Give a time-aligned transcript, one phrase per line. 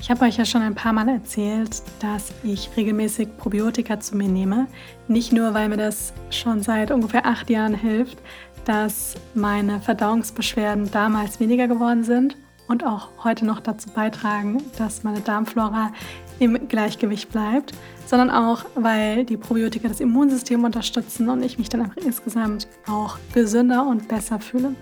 [0.00, 4.28] ich habe euch ja schon ein paar Mal erzählt, dass ich regelmäßig Probiotika zu mir
[4.28, 4.66] nehme.
[5.08, 8.18] Nicht nur, weil mir das schon seit ungefähr acht Jahren hilft,
[8.64, 12.36] dass meine Verdauungsbeschwerden damals weniger geworden sind
[12.68, 15.92] und auch heute noch dazu beitragen, dass meine Darmflora
[16.38, 17.72] im Gleichgewicht bleibt,
[18.06, 23.18] sondern auch, weil die Probiotika das Immunsystem unterstützen und ich mich dann einfach insgesamt auch
[23.32, 24.74] gesünder und besser fühle.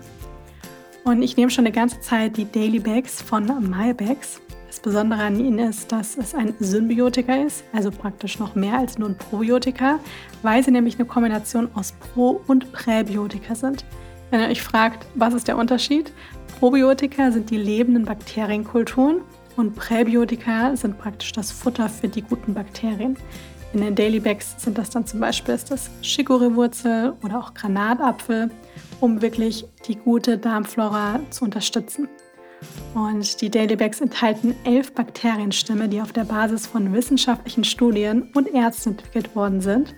[1.03, 4.41] Und ich nehme schon eine ganze Zeit die Daily Bags von MyBags.
[4.75, 8.97] Das Besondere an ihnen ist, dass es ein Symbiotika ist, also praktisch noch mehr als
[8.97, 9.99] nur ein Probiotika,
[10.41, 13.85] weil sie nämlich eine Kombination aus Pro- und Präbiotika sind.
[14.31, 16.11] Wenn ihr euch fragt, was ist der Unterschied?
[16.59, 19.21] Probiotika sind die lebenden Bakterienkulturen
[19.55, 23.15] und Präbiotika sind praktisch das Futter für die guten Bakterien.
[23.71, 28.51] In den Daily Bags sind das dann zum Beispiel das Chicorée-Wurzel oder auch Granatapfel,
[28.99, 32.09] um wirklich die gute Darmflora zu unterstützen.
[32.93, 38.47] Und die Daily Bags enthalten elf Bakterienstämme, die auf der Basis von wissenschaftlichen Studien und
[38.53, 39.95] Ärzten entwickelt worden sind.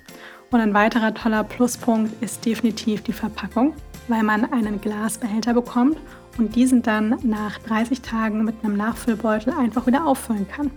[0.51, 3.73] Und ein weiterer toller Pluspunkt ist definitiv die Verpackung,
[4.07, 5.97] weil man einen Glasbehälter bekommt
[6.37, 10.71] und diesen dann nach 30 Tagen mit einem Nachfüllbeutel einfach wieder auffüllen kann.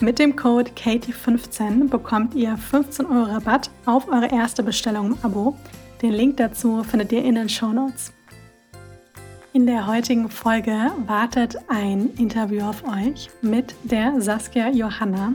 [0.00, 5.56] Mit dem Code KATIE15 bekommt ihr 15 Euro Rabatt auf eure erste Bestellung im Abo.
[6.02, 8.12] Den Link dazu findet ihr in den Show Notes.
[9.58, 15.32] In der heutigen Folge wartet ein Interview auf euch mit der Saskia Johanna.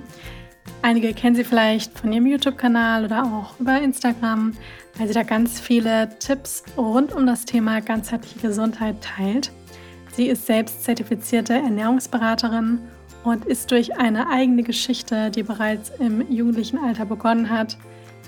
[0.81, 4.53] Einige kennen sie vielleicht von ihrem YouTube-Kanal oder auch über Instagram,
[4.97, 9.51] weil sie da ganz viele Tipps rund um das Thema ganzheitliche Gesundheit teilt.
[10.13, 12.79] Sie ist selbst zertifizierte Ernährungsberaterin
[13.25, 17.77] und ist durch eine eigene Geschichte, die bereits im jugendlichen Alter begonnen hat,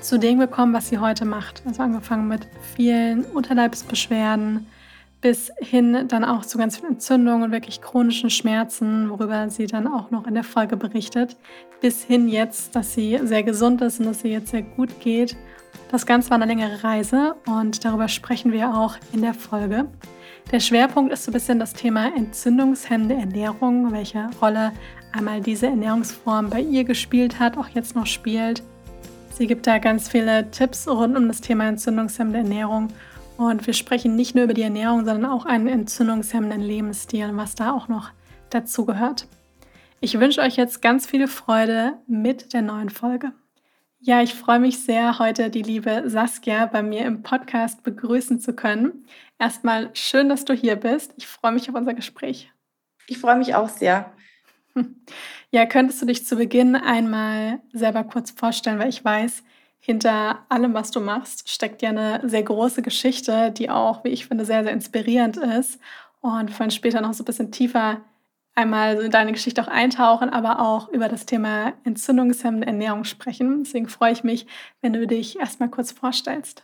[0.02, 1.64] zu dem gekommen, was sie heute macht.
[1.66, 4.68] Also angefangen mit vielen Unterleibsbeschwerden,
[5.26, 9.88] bis hin dann auch zu ganz vielen Entzündungen und wirklich chronischen Schmerzen, worüber sie dann
[9.88, 11.36] auch noch in der Folge berichtet,
[11.82, 15.36] bis hin jetzt, dass sie sehr gesund ist und dass sie jetzt sehr gut geht.
[15.90, 19.88] Das Ganze war eine längere Reise und darüber sprechen wir auch in der Folge.
[20.52, 24.74] Der Schwerpunkt ist so ein bisschen das Thema entzündungshemmende Ernährung, welche Rolle
[25.12, 28.62] einmal diese Ernährungsform bei ihr gespielt hat, auch jetzt noch spielt.
[29.34, 32.90] Sie gibt da ganz viele Tipps rund um das Thema entzündungshemmende Ernährung
[33.38, 37.74] und wir sprechen nicht nur über die Ernährung, sondern auch einen entzündungshemmenden Lebensstil, was da
[37.74, 38.12] auch noch
[38.50, 39.28] dazu gehört.
[40.00, 43.32] Ich wünsche euch jetzt ganz viel Freude mit der neuen Folge.
[44.00, 48.54] Ja, ich freue mich sehr, heute die liebe Saskia bei mir im Podcast begrüßen zu
[48.54, 49.06] können.
[49.40, 51.14] Erstmal schön, dass du hier bist.
[51.18, 52.52] Ich freue mich auf unser Gespräch.
[53.08, 54.12] Ich freue mich auch sehr.
[55.52, 59.42] Ja, könntest du dich zu Beginn einmal selber kurz vorstellen, weil ich weiß,
[59.86, 64.26] hinter allem, was du machst, steckt ja eine sehr große Geschichte, die auch, wie ich
[64.26, 65.80] finde, sehr, sehr inspirierend ist.
[66.22, 68.02] Und wir wollen später noch so ein bisschen tiefer
[68.56, 73.64] einmal in deine Geschichte auch eintauchen, aber auch über das Thema entzündungshemmende Ernährung sprechen.
[73.64, 74.48] Deswegen freue ich mich,
[74.82, 76.64] wenn du dich erstmal kurz vorstellst.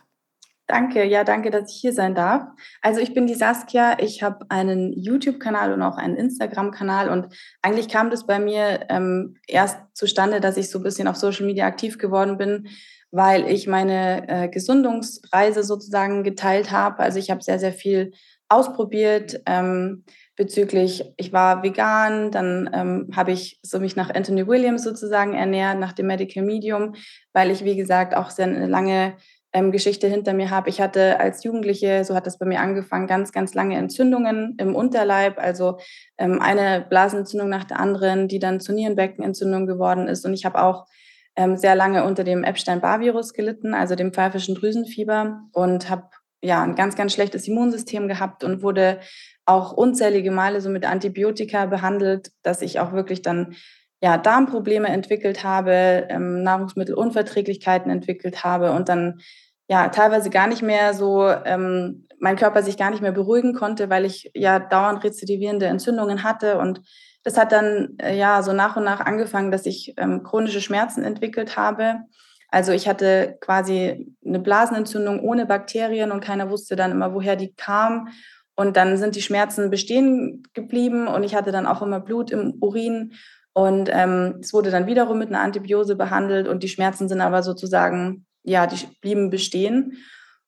[0.66, 2.44] Danke, ja, danke, dass ich hier sein darf.
[2.80, 7.28] Also ich bin die Saskia, ich habe einen YouTube-Kanal und auch einen Instagram-Kanal und
[7.60, 11.46] eigentlich kam das bei mir ähm, erst zustande, dass ich so ein bisschen auf Social
[11.46, 12.68] Media aktiv geworden bin,
[13.12, 17.00] weil ich meine äh, Gesundungsreise sozusagen geteilt habe.
[17.00, 18.12] Also ich habe sehr, sehr viel
[18.48, 24.82] ausprobiert ähm, bezüglich, ich war vegan, dann ähm, habe ich so mich nach Anthony Williams
[24.82, 26.94] sozusagen ernährt, nach dem Medical Medium,
[27.32, 29.14] weil ich, wie gesagt, auch sehr eine lange
[29.52, 30.70] ähm, Geschichte hinter mir habe.
[30.70, 34.74] Ich hatte als Jugendliche, so hat das bei mir angefangen, ganz, ganz lange Entzündungen im
[34.74, 35.78] Unterleib, also
[36.16, 40.24] ähm, eine Blasenentzündung nach der anderen, die dann zur Nierenbeckenentzündung geworden ist.
[40.24, 40.86] Und ich habe auch
[41.36, 46.08] ähm, sehr lange unter dem Epstein-Barr-Virus gelitten, also dem pfeifischen Drüsenfieber und habe
[46.42, 49.00] ja ein ganz, ganz schlechtes Immunsystem gehabt und wurde
[49.44, 53.54] auch unzählige Male so mit Antibiotika behandelt, dass ich auch wirklich dann
[54.02, 59.20] ja, Darmprobleme entwickelt habe, ähm, Nahrungsmittelunverträglichkeiten entwickelt habe und dann
[59.68, 63.90] ja teilweise gar nicht mehr so, ähm, mein Körper sich gar nicht mehr beruhigen konnte,
[63.90, 66.80] weil ich ja dauernd rezidivierende Entzündungen hatte und
[67.22, 71.04] das hat dann äh, ja so nach und nach angefangen, dass ich ähm, chronische Schmerzen
[71.04, 72.00] entwickelt habe.
[72.48, 77.54] Also ich hatte quasi eine Blasenentzündung ohne Bakterien und keiner wusste dann immer, woher die
[77.54, 78.08] kam.
[78.54, 82.54] Und dann sind die Schmerzen bestehen geblieben und ich hatte dann auch immer Blut im
[82.60, 83.14] Urin.
[83.54, 87.42] Und ähm, es wurde dann wiederum mit einer Antibiose behandelt und die Schmerzen sind aber
[87.42, 89.98] sozusagen ja, die blieben bestehen.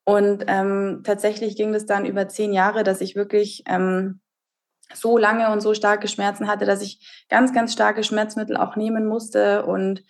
[0.04, 4.20] Und ähm, tatsächlich ging es dann über zehn Jahre, dass ich wirklich ähm,
[4.96, 9.06] so lange und so starke Schmerzen hatte, dass ich ganz, ganz starke Schmerzmittel auch nehmen
[9.06, 10.02] musste und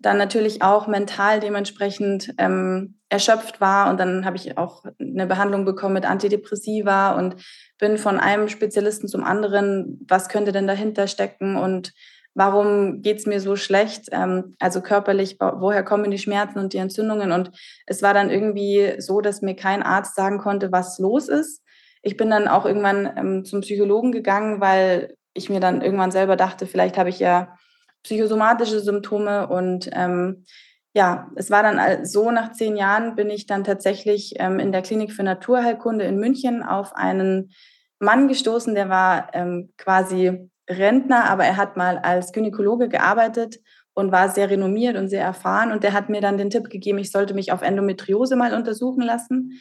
[0.00, 3.90] dann natürlich auch mental dementsprechend ähm, erschöpft war.
[3.90, 7.36] Und dann habe ich auch eine Behandlung bekommen mit Antidepressiva und
[7.78, 11.92] bin von einem Spezialisten zum anderen, was könnte denn dahinter stecken und
[12.34, 16.78] warum geht es mir so schlecht, ähm, also körperlich, woher kommen die Schmerzen und die
[16.78, 17.32] Entzündungen.
[17.32, 17.50] Und
[17.86, 21.62] es war dann irgendwie so, dass mir kein Arzt sagen konnte, was los ist.
[22.02, 26.36] Ich bin dann auch irgendwann ähm, zum Psychologen gegangen, weil ich mir dann irgendwann selber
[26.36, 27.56] dachte, vielleicht habe ich ja
[28.02, 29.48] psychosomatische Symptome.
[29.48, 30.44] Und ähm,
[30.92, 34.82] ja, es war dann so, nach zehn Jahren bin ich dann tatsächlich ähm, in der
[34.82, 37.52] Klinik für Naturheilkunde in München auf einen
[38.00, 43.60] Mann gestoßen, der war ähm, quasi Rentner, aber er hat mal als Gynäkologe gearbeitet
[43.92, 45.70] und war sehr renommiert und sehr erfahren.
[45.72, 49.02] Und der hat mir dann den Tipp gegeben, ich sollte mich auf Endometriose mal untersuchen
[49.02, 49.60] lassen.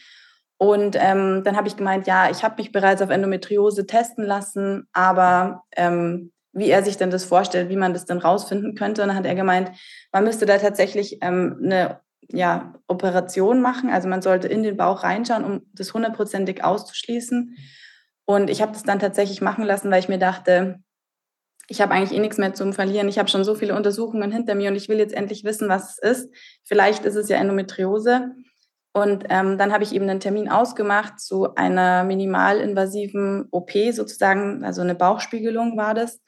[0.61, 4.89] Und ähm, dann habe ich gemeint, ja, ich habe mich bereits auf Endometriose testen lassen,
[4.91, 9.01] aber ähm, wie er sich denn das vorstellt, wie man das denn rausfinden könnte.
[9.01, 9.71] Und dann hat er gemeint,
[10.11, 13.89] man müsste da tatsächlich ähm, eine ja, Operation machen.
[13.89, 17.55] Also man sollte in den Bauch reinschauen, um das hundertprozentig auszuschließen.
[18.25, 20.79] Und ich habe das dann tatsächlich machen lassen, weil ich mir dachte,
[21.69, 23.07] ich habe eigentlich eh nichts mehr zum Verlieren.
[23.07, 25.91] Ich habe schon so viele Untersuchungen hinter mir und ich will jetzt endlich wissen, was
[25.91, 26.35] es ist.
[26.65, 28.31] Vielleicht ist es ja Endometriose.
[28.93, 34.81] Und ähm, dann habe ich eben einen Termin ausgemacht zu einer minimalinvasiven OP sozusagen, also
[34.81, 36.21] eine Bauchspiegelung war das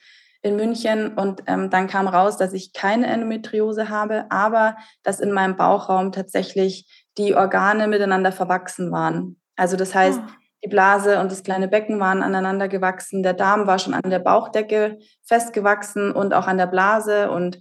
[0.44, 1.16] in München.
[1.16, 6.12] Und ähm, dann kam raus, dass ich keine Endometriose habe, aber dass in meinem Bauchraum
[6.12, 9.40] tatsächlich die Organe miteinander verwachsen waren.
[9.56, 10.32] Also das heißt, oh.
[10.64, 13.24] Die Blase und das kleine Becken waren aneinander gewachsen.
[13.24, 17.32] Der Darm war schon an der Bauchdecke festgewachsen und auch an der Blase.
[17.32, 17.60] Und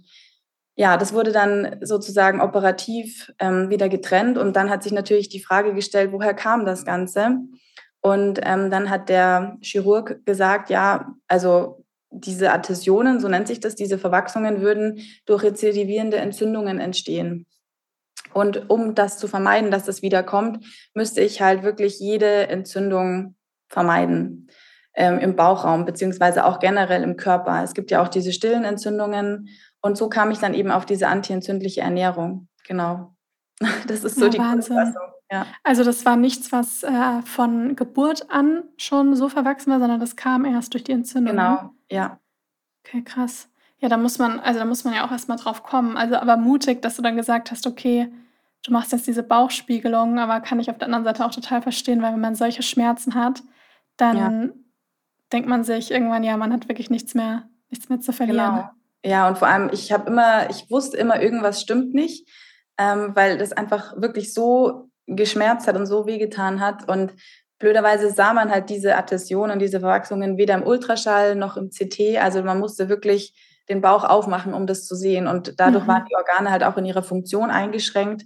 [0.75, 4.37] ja, das wurde dann sozusagen operativ ähm, wieder getrennt.
[4.37, 7.37] Und dann hat sich natürlich die Frage gestellt, woher kam das Ganze?
[8.01, 13.75] Und ähm, dann hat der Chirurg gesagt, ja, also diese Adhäsionen, so nennt sich das,
[13.75, 17.45] diese Verwachsungen würden durch rezidivierende Entzündungen entstehen.
[18.33, 23.35] Und um das zu vermeiden, dass das wiederkommt, müsste ich halt wirklich jede Entzündung
[23.67, 24.49] vermeiden
[24.93, 27.63] ähm, im Bauchraum, beziehungsweise auch generell im Körper.
[27.63, 29.49] Es gibt ja auch diese stillen Entzündungen.
[29.81, 32.47] Und so kam ich dann eben auf diese antientzündliche Ernährung.
[32.67, 33.15] Genau.
[33.87, 34.95] Das ist so ja, die Wahnsinn.
[35.31, 35.45] Ja.
[35.63, 40.15] Also das war nichts, was äh, von Geburt an schon so verwachsen war, sondern das
[40.15, 41.37] kam erst durch die Entzündung.
[41.37, 42.19] Genau, ja.
[42.83, 43.49] Okay, krass.
[43.77, 45.95] Ja, da muss man, also da muss man ja auch erstmal drauf kommen.
[45.95, 48.11] Also aber mutig, dass du dann gesagt hast, okay,
[48.63, 52.01] du machst jetzt diese Bauchspiegelung, aber kann ich auf der anderen Seite auch total verstehen,
[52.01, 53.41] weil wenn man solche Schmerzen hat,
[53.97, 54.49] dann ja.
[55.31, 58.55] denkt man sich irgendwann, ja, man hat wirklich nichts mehr, nichts mehr zu verlieren.
[58.55, 58.69] Genau.
[59.03, 62.29] Ja, und vor allem, ich habe immer, ich wusste immer, irgendwas stimmt nicht,
[62.77, 66.87] ähm, weil das einfach wirklich so geschmerzt hat und so wehgetan hat.
[66.87, 67.13] Und
[67.57, 72.17] blöderweise sah man halt diese Adhäsion und diese Verwachsungen weder im Ultraschall noch im CT.
[72.19, 73.33] Also man musste wirklich
[73.69, 75.27] den Bauch aufmachen, um das zu sehen.
[75.27, 75.87] Und dadurch mhm.
[75.87, 78.23] waren die Organe halt auch in ihrer Funktion eingeschränkt.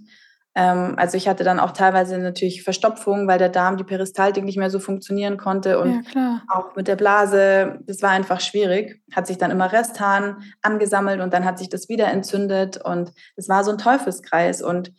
[0.56, 4.56] Ähm, also ich hatte dann auch teilweise natürlich Verstopfung, weil der Darm, die Peristaltik nicht
[4.56, 5.78] mehr so funktionieren konnte.
[5.78, 9.02] Und ja, auch mit der Blase, das war einfach schwierig.
[9.14, 12.82] Hat sich dann immer Resthahn angesammelt und dann hat sich das wieder entzündet.
[12.82, 14.62] Und es war so ein Teufelskreis.
[14.62, 14.92] Und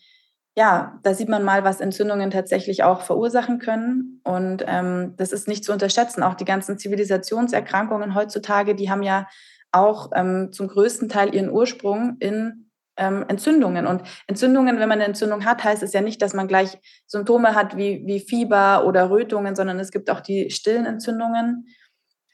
[0.55, 4.21] ja, da sieht man mal, was Entzündungen tatsächlich auch verursachen können.
[4.23, 6.21] Und ähm, das ist nicht zu unterschätzen.
[6.21, 9.27] Auch die ganzen Zivilisationserkrankungen heutzutage, die haben ja
[9.71, 12.66] auch ähm, zum größten Teil ihren Ursprung in
[12.97, 13.87] ähm, Entzündungen.
[13.87, 17.55] Und Entzündungen, wenn man eine Entzündung hat, heißt es ja nicht, dass man gleich Symptome
[17.55, 21.67] hat wie, wie Fieber oder Rötungen, sondern es gibt auch die stillen Entzündungen,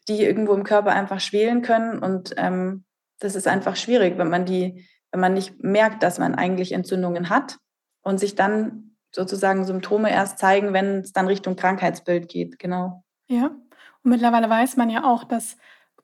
[0.08, 2.00] die irgendwo im Körper einfach schwelen können.
[2.00, 2.86] Und ähm,
[3.20, 7.30] das ist einfach schwierig, wenn man die, wenn man nicht merkt, dass man eigentlich Entzündungen
[7.30, 7.58] hat
[8.02, 12.60] und sich dann sozusagen Symptome erst zeigen, wenn es dann Richtung Krankheitsbild geht.
[12.60, 13.04] Genau.
[13.28, 13.52] Ja.
[14.04, 15.56] Und mittlerweile weiß man ja auch, dass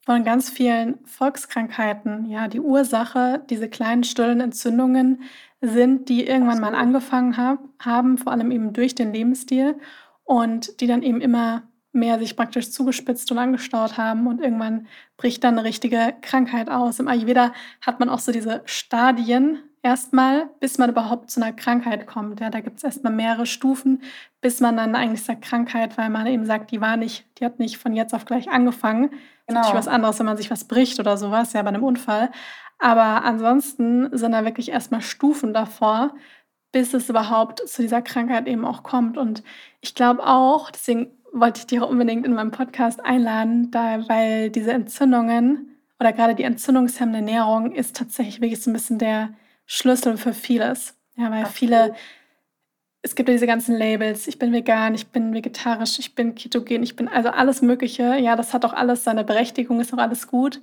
[0.09, 5.21] von ganz vielen Volkskrankheiten, ja, die Ursache, diese kleinen stillen Entzündungen
[5.61, 9.77] sind, die irgendwann mal angefangen hab, haben, vor allem eben durch den Lebensstil
[10.23, 11.61] und die dann eben immer
[11.91, 16.97] mehr sich praktisch zugespitzt und angestaut haben und irgendwann bricht dann eine richtige Krankheit aus.
[16.97, 22.07] Im Ayurveda hat man auch so diese Stadien, erstmal, bis man überhaupt zu einer Krankheit
[22.07, 22.39] kommt.
[22.39, 24.01] Ja, da gibt es erstmal mehrere Stufen,
[24.41, 27.59] bis man dann eigentlich sagt Krankheit, weil man eben sagt, die war nicht, die hat
[27.59, 29.11] nicht von jetzt auf gleich angefangen.
[29.47, 29.61] Genau.
[29.61, 32.29] Das ist was anderes, wenn man sich was bricht oder sowas, ja, bei einem Unfall.
[32.77, 36.13] Aber ansonsten sind da wirklich erstmal Stufen davor,
[36.71, 39.17] bis es überhaupt zu dieser Krankheit eben auch kommt.
[39.17, 39.43] Und
[39.81, 44.49] ich glaube auch, deswegen wollte ich dich auch unbedingt in meinem Podcast einladen, da, weil
[44.49, 49.29] diese Entzündungen oder gerade die entzündungshemmende Ernährung ist tatsächlich wirklich so ein bisschen der
[49.71, 50.95] Schlüssel für vieles.
[51.15, 51.53] Ja, weil Absolut.
[51.53, 51.95] viele,
[53.03, 56.81] es gibt ja diese ganzen Labels, ich bin vegan, ich bin vegetarisch, ich bin ketogen,
[56.81, 58.17] ich bin also alles Mögliche.
[58.17, 60.59] Ja, das hat auch alles seine Berechtigung, ist auch alles gut.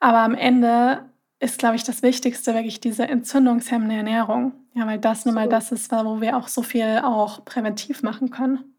[0.00, 1.04] Aber am Ende
[1.38, 4.52] ist, glaube ich, das Wichtigste wirklich diese entzündungshemmende Ernährung.
[4.74, 8.30] Ja, weil das nun mal das ist, wo wir auch so viel auch präventiv machen
[8.30, 8.74] können.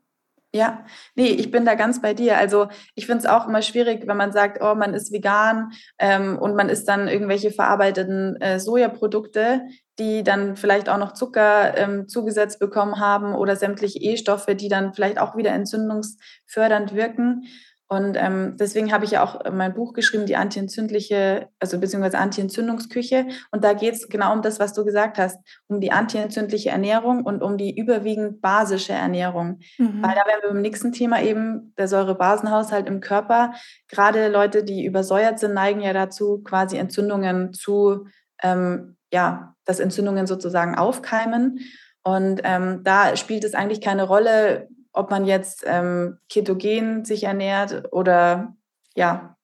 [0.51, 2.37] Ja, nee, ich bin da ganz bei dir.
[2.37, 6.39] Also ich finde es auch immer schwierig, wenn man sagt, oh, man ist vegan ähm,
[6.39, 9.61] und man isst dann irgendwelche verarbeiteten äh, Sojaprodukte,
[9.99, 14.93] die dann vielleicht auch noch Zucker ähm, zugesetzt bekommen haben oder sämtliche E-Stoffe, die dann
[14.93, 17.43] vielleicht auch wieder entzündungsfördernd wirken.
[17.91, 23.25] Und ähm, deswegen habe ich ja auch mein Buch geschrieben, die antientzündliche, also beziehungsweise Antientzündungsküche.
[23.49, 27.23] Und da geht es genau um das, was du gesagt hast, um die antientzündliche Ernährung
[27.23, 29.59] und um die überwiegend basische Ernährung.
[29.79, 30.03] Mhm.
[30.03, 33.53] Weil da wären wir beim nächsten Thema eben der Säurebasenhaushalt im Körper.
[33.87, 38.05] Gerade Leute, die übersäuert sind, neigen ja dazu, quasi Entzündungen zu,
[38.43, 41.59] ähm, ja, dass Entzündungen sozusagen aufkeimen.
[42.03, 47.91] Und ähm, da spielt es eigentlich keine Rolle, ob man jetzt ähm, ketogen sich ernährt
[47.91, 48.55] oder
[48.95, 49.37] ja,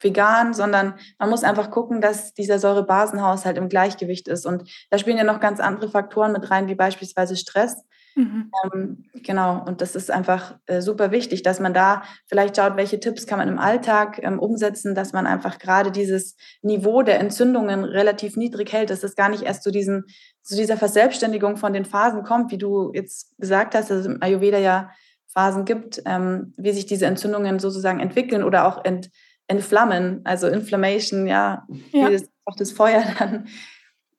[0.00, 4.46] vegan, sondern man muss einfach gucken, dass dieser Säurebasenhaushalt im Gleichgewicht ist.
[4.46, 7.84] Und da spielen ja noch ganz andere Faktoren mit rein, wie beispielsweise Stress.
[8.16, 8.50] Mhm.
[8.64, 12.98] Ähm, genau, und das ist einfach äh, super wichtig, dass man da vielleicht schaut, welche
[12.98, 17.84] Tipps kann man im Alltag ähm, umsetzen, dass man einfach gerade dieses Niveau der Entzündungen
[17.84, 20.04] relativ niedrig hält, dass es gar nicht erst zu, diesen,
[20.42, 24.22] zu dieser Verselbstständigung von den Phasen kommt, wie du jetzt gesagt hast, dass es im
[24.22, 24.90] Ayurveda ja
[25.26, 29.10] Phasen gibt, ähm, wie sich diese Entzündungen sozusagen entwickeln oder auch ent,
[29.46, 32.08] entflammen, also Inflammation, ja, ja.
[32.08, 33.46] wie das, auch das Feuer dann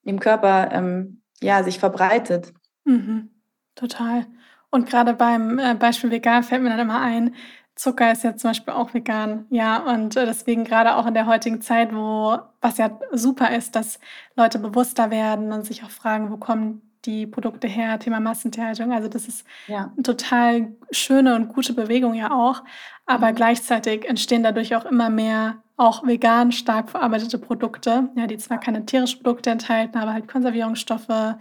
[0.03, 2.53] im Körper ähm, ja, sich verbreitet.
[2.85, 3.31] Mhm.
[3.77, 4.25] Total.
[4.69, 7.33] Und gerade beim äh, Beispiel vegan fällt mir dann immer ein,
[7.75, 11.27] Zucker ist ja zum Beispiel auch vegan, ja, und äh, deswegen gerade auch in der
[11.27, 13.99] heutigen Zeit, wo, was ja super ist, dass
[14.35, 18.91] Leute bewusster werden und sich auch fragen, wo kommen die Produkte her, Thema Massentierhaltung.
[18.91, 19.91] Also das ist ja.
[19.93, 22.63] eine total schöne und gute Bewegung ja auch.
[23.05, 23.35] Aber mhm.
[23.35, 28.85] gleichzeitig entstehen dadurch auch immer mehr auch vegan stark verarbeitete Produkte, ja, die zwar keine
[28.85, 31.35] tierischen Produkte enthalten, aber halt Konservierungsstoffe,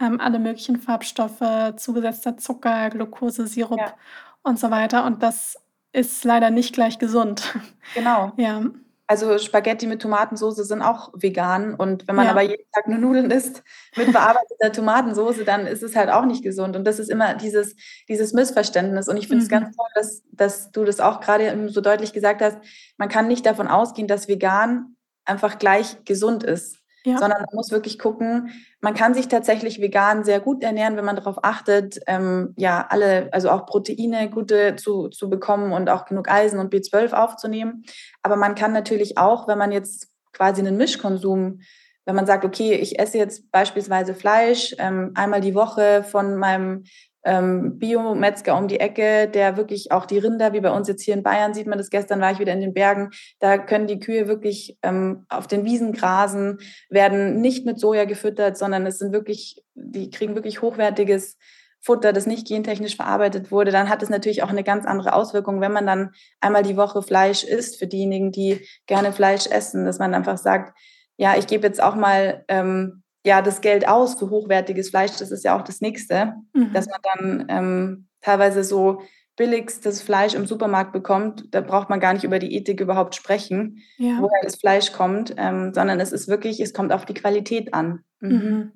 [0.00, 3.94] ähm, alle möglichen Farbstoffe, zugesetzter Zucker, Glucose, Sirup ja.
[4.42, 5.04] und so weiter.
[5.04, 5.56] Und das
[5.92, 7.54] ist leider nicht gleich gesund.
[7.94, 8.32] Genau.
[8.38, 8.62] Ja.
[9.06, 11.74] Also Spaghetti mit Tomatensauce sind auch vegan.
[11.74, 12.30] Und wenn man ja.
[12.30, 13.62] aber jeden Tag nur Nudeln isst
[13.96, 16.74] mit bearbeiteter Tomatensauce, dann ist es halt auch nicht gesund.
[16.74, 17.76] Und das ist immer dieses,
[18.08, 19.06] dieses Missverständnis.
[19.06, 19.52] Und ich finde es mhm.
[19.52, 22.56] ganz toll, dass, dass du das auch gerade so deutlich gesagt hast.
[22.96, 24.96] Man kann nicht davon ausgehen, dass vegan
[25.26, 26.78] einfach gleich gesund ist.
[27.06, 27.18] Ja.
[27.18, 31.16] Sondern man muss wirklich gucken, man kann sich tatsächlich vegan sehr gut ernähren, wenn man
[31.16, 36.30] darauf achtet, ähm, ja, alle, also auch Proteine gute zu, zu bekommen und auch genug
[36.30, 37.84] Eisen und B12 aufzunehmen.
[38.22, 41.60] Aber man kann natürlich auch, wenn man jetzt quasi einen Mischkonsum
[42.06, 46.84] wenn man sagt, okay, ich esse jetzt beispielsweise Fleisch ähm, einmal die Woche von meinem
[47.24, 51.14] ähm, Biometzger um die Ecke, der wirklich auch die Rinder, wie bei uns jetzt hier
[51.14, 53.98] in Bayern sieht man das, gestern war ich wieder in den Bergen, da können die
[53.98, 56.58] Kühe wirklich ähm, auf den Wiesen grasen,
[56.90, 61.38] werden nicht mit Soja gefüttert, sondern es sind wirklich, die kriegen wirklich hochwertiges
[61.80, 65.60] Futter, das nicht gentechnisch verarbeitet wurde, dann hat es natürlich auch eine ganz andere Auswirkung,
[65.60, 69.98] wenn man dann einmal die Woche Fleisch isst, für diejenigen, die gerne Fleisch essen, dass
[69.98, 70.76] man einfach sagt,
[71.16, 75.16] ja, ich gebe jetzt auch mal ähm, ja das Geld aus für hochwertiges Fleisch.
[75.18, 76.72] Das ist ja auch das Nächste, mhm.
[76.72, 79.02] dass man dann ähm, teilweise so
[79.36, 81.52] billigstes Fleisch im Supermarkt bekommt.
[81.52, 84.18] Da braucht man gar nicht über die Ethik überhaupt sprechen, ja.
[84.20, 88.04] woher das Fleisch kommt, ähm, sondern es ist wirklich, es kommt auf die Qualität an.
[88.20, 88.30] Mhm.
[88.30, 88.72] Mhm.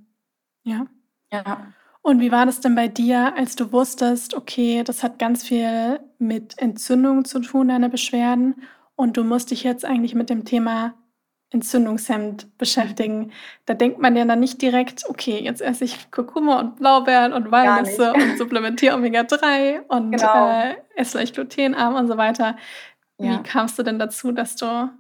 [0.65, 0.87] Ja.
[1.31, 1.73] Ja.
[2.03, 6.01] Und wie war das denn bei dir, als du wusstest, okay, das hat ganz viel
[6.19, 8.55] mit Entzündungen zu tun, deine Beschwerden,
[8.99, 10.95] und du musst dich jetzt eigentlich mit dem Thema
[11.51, 13.33] entzündungshemmend beschäftigen.
[13.65, 17.51] Da denkt man ja dann nicht direkt, okay, jetzt esse ich Kurkuma und Blaubeeren und
[17.51, 20.51] Walnüsse und supplementiere Omega-3 und genau.
[20.51, 22.57] äh, esse vielleicht glutenarm und so weiter.
[23.19, 23.39] Ja.
[23.39, 24.91] Wie kamst du denn dazu, dass du,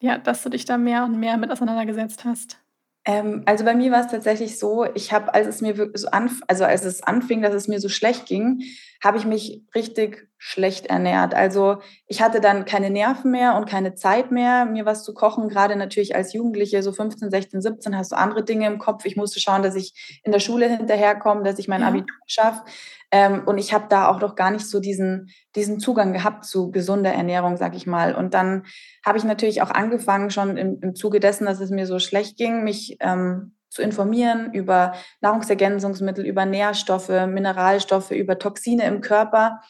[0.00, 2.58] ja, dass du dich da mehr und mehr mit auseinandergesetzt hast?
[3.06, 6.42] Ähm, also bei mir war es tatsächlich so, ich habe, als es mir so anf
[6.48, 8.64] also als es anfing, dass es mir so schlecht ging,
[9.02, 11.34] habe ich mich richtig schlecht ernährt.
[11.34, 15.48] Also ich hatte dann keine Nerven mehr und keine Zeit mehr, mir was zu kochen.
[15.48, 19.04] Gerade natürlich als Jugendliche, so 15, 16, 17, hast du andere Dinge im Kopf.
[19.06, 21.88] Ich musste schauen, dass ich in der Schule hinterherkomme, dass ich mein ja.
[21.88, 22.62] Abitur schaffe.
[23.10, 26.70] Ähm, und ich habe da auch noch gar nicht so diesen, diesen Zugang gehabt zu
[26.70, 28.14] gesunder Ernährung, sag ich mal.
[28.14, 28.64] Und dann
[29.04, 32.36] habe ich natürlich auch angefangen, schon im, im Zuge dessen, dass es mir so schlecht
[32.36, 39.60] ging, mich ähm, zu informieren über Nahrungsergänzungsmittel, über Nährstoffe, Mineralstoffe, über Toxine im Körper.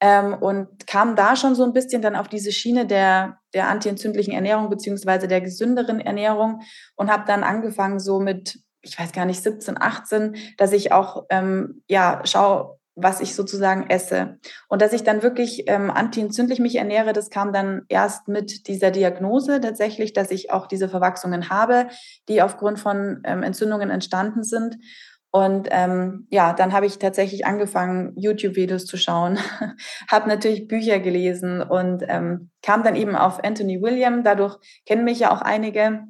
[0.00, 4.32] Ähm, und kam da schon so ein bisschen dann auf diese Schiene der, der antientzündlichen
[4.32, 6.62] Ernährung beziehungsweise der gesünderen Ernährung
[6.96, 11.26] und habe dann angefangen, so mit ich weiß gar nicht, 17, 18, dass ich auch
[11.28, 14.38] ähm, ja schaue, was ich sozusagen esse.
[14.68, 18.90] Und dass ich dann wirklich ähm, antientzündlich mich ernähre, das kam dann erst mit dieser
[18.90, 21.88] Diagnose tatsächlich, dass ich auch diese Verwachsungen habe,
[22.28, 24.76] die aufgrund von ähm, Entzündungen entstanden sind.
[25.32, 29.38] Und ähm, ja, dann habe ich tatsächlich angefangen, YouTube-Videos zu schauen,
[30.08, 34.24] habe natürlich Bücher gelesen und ähm, kam dann eben auf Anthony William.
[34.24, 36.00] Dadurch kennen mich ja auch einige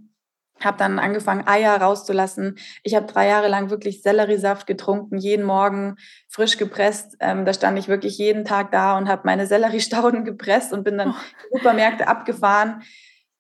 [0.64, 2.59] habe dann angefangen, Eier rauszulassen.
[2.83, 5.97] Ich habe drei Jahre lang wirklich Selleriesaft getrunken, jeden Morgen
[6.29, 7.17] frisch gepresst.
[7.21, 10.99] Ähm, da stand ich wirklich jeden Tag da und habe meine Selleriestauden gepresst und bin
[10.99, 11.57] dann oh.
[11.57, 12.83] Supermärkte abgefahren.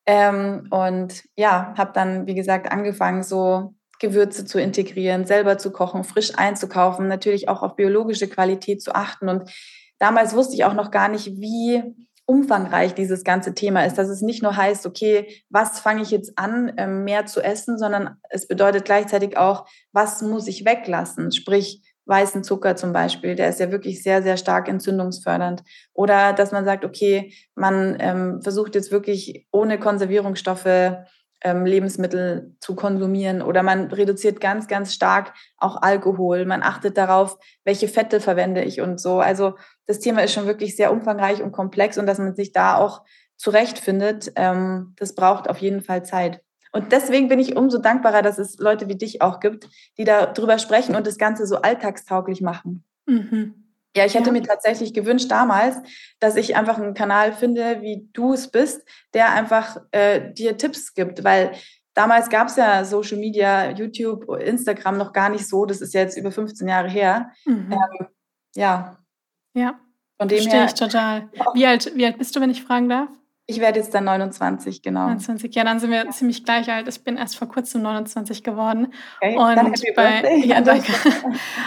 [0.06, 6.04] Ähm, und ja, habe dann, wie gesagt, angefangen, so Gewürze zu integrieren, selber zu kochen,
[6.04, 9.28] frisch einzukaufen, natürlich auch auf biologische Qualität zu achten.
[9.28, 9.50] Und
[9.98, 11.82] damals wusste ich auch noch gar nicht, wie
[12.30, 16.38] umfangreich dieses ganze Thema ist, dass es nicht nur heißt, okay, was fange ich jetzt
[16.38, 21.82] an, ähm, mehr zu essen, sondern es bedeutet gleichzeitig auch, was muss ich weglassen, sprich
[22.06, 25.64] weißen Zucker zum Beispiel, der ist ja wirklich sehr, sehr stark entzündungsfördernd.
[25.92, 30.98] Oder dass man sagt, okay, man ähm, versucht jetzt wirklich ohne Konservierungsstoffe
[31.42, 36.44] Lebensmittel zu konsumieren oder man reduziert ganz, ganz stark auch Alkohol.
[36.44, 39.20] Man achtet darauf, welche Fette verwende ich und so.
[39.20, 39.56] Also
[39.86, 43.02] das Thema ist schon wirklich sehr umfangreich und komplex und dass man sich da auch
[43.36, 46.42] zurechtfindet, ähm, das braucht auf jeden Fall Zeit.
[46.72, 49.68] Und deswegen bin ich umso dankbarer, dass es Leute wie dich auch gibt,
[49.98, 52.84] die darüber sprechen und das Ganze so alltagstauglich machen.
[53.06, 53.59] Mhm.
[53.96, 54.32] Ja, ich hätte ja.
[54.32, 55.76] mir tatsächlich gewünscht damals,
[56.20, 60.94] dass ich einfach einen Kanal finde, wie du es bist, der einfach äh, dir Tipps
[60.94, 61.52] gibt, weil
[61.94, 65.66] damals gab es ja Social Media, YouTube, Instagram noch gar nicht so.
[65.66, 67.32] Das ist ja jetzt über 15 Jahre her.
[67.44, 67.72] Mhm.
[67.72, 68.06] Ähm,
[68.54, 68.98] ja.
[69.54, 69.80] Ja.
[70.18, 70.66] Von dem Verstehe her.
[70.66, 71.28] ich total.
[71.54, 73.08] Wie alt, wie alt bist du, wenn ich fragen darf?
[73.50, 75.06] Ich werde jetzt dann 29, genau.
[75.06, 76.86] 29, ja, dann sind wir ziemlich gleich alt.
[76.88, 78.92] Ich bin erst vor kurzem 29 geworden.
[79.20, 80.92] Okay, und bei, ja, danke.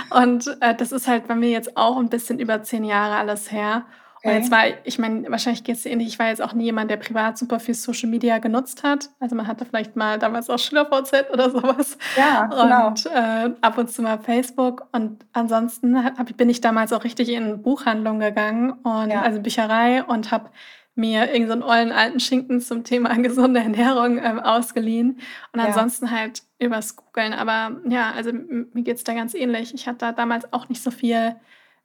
[0.09, 3.51] und äh, das ist halt bei mir jetzt auch ein bisschen über zehn Jahre alles
[3.51, 3.83] her.
[4.23, 4.29] Okay.
[4.29, 6.07] Und jetzt war, ich meine, wahrscheinlich geht es ähnlich.
[6.07, 9.09] Ich war jetzt auch nie jemand, der privat super viel Social Media genutzt hat.
[9.19, 11.97] Also man hatte vielleicht mal damals auch SchülerVZ oder sowas.
[12.15, 12.87] Ja, genau.
[12.87, 14.87] Und äh, ab und zu mal Facebook.
[14.93, 19.23] Und ansonsten hab, bin ich damals auch richtig in Buchhandlungen gegangen und ja.
[19.23, 20.51] also Bücherei und habe
[20.95, 25.19] mir irgendeinen so ollen alten Schinken zum Thema gesunde Ernährung ähm, ausgeliehen
[25.51, 25.65] und ja.
[25.65, 27.33] ansonsten halt übers Googeln.
[27.33, 29.73] Aber ja, also mir geht es da ganz ähnlich.
[29.73, 31.35] Ich hatte da damals auch nicht so viel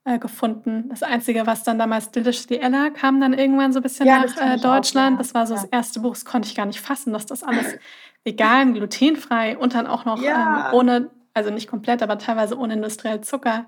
[0.04, 0.88] äh, gefunden.
[0.90, 4.36] Das Einzige, was dann damals Deliciously Ella kam dann irgendwann so ein bisschen ja, nach
[4.36, 5.14] äh, Deutschland.
[5.14, 5.18] Auch, ja.
[5.18, 7.76] Das war so das erste Buch, das konnte ich gar nicht fassen, dass das alles
[8.24, 13.22] vegan, glutenfrei und dann auch noch ähm, ohne, also nicht komplett, aber teilweise ohne industriell
[13.22, 13.66] Zucker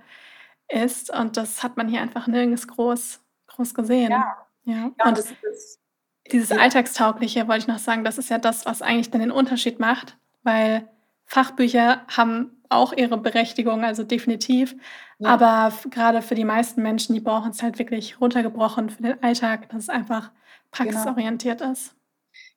[0.69, 1.15] ist.
[1.15, 4.13] Und das hat man hier einfach nirgends groß, groß gesehen.
[4.13, 4.37] Ja.
[4.65, 5.81] Ja, ja und das ist,
[6.31, 9.81] dieses Alltagstaugliche, wollte ich noch sagen, das ist ja das, was eigentlich dann den Unterschied
[9.81, 10.89] macht, weil
[11.27, 14.77] Fachbücher haben auch ihre Berechtigung, also definitiv.
[15.19, 15.31] Ja.
[15.31, 19.69] Aber gerade für die meisten Menschen, die brauchen es halt wirklich runtergebrochen für den Alltag,
[19.71, 20.31] dass es einfach
[20.71, 21.73] praxisorientiert genau.
[21.73, 21.95] ist.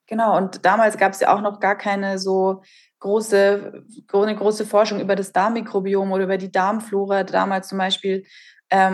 [0.08, 2.62] Genau, und damals gab es ja auch noch gar keine so
[3.00, 7.24] große, eine große Forschung über das Darmmikrobiom oder über die Darmflora.
[7.24, 8.26] Damals zum Beispiel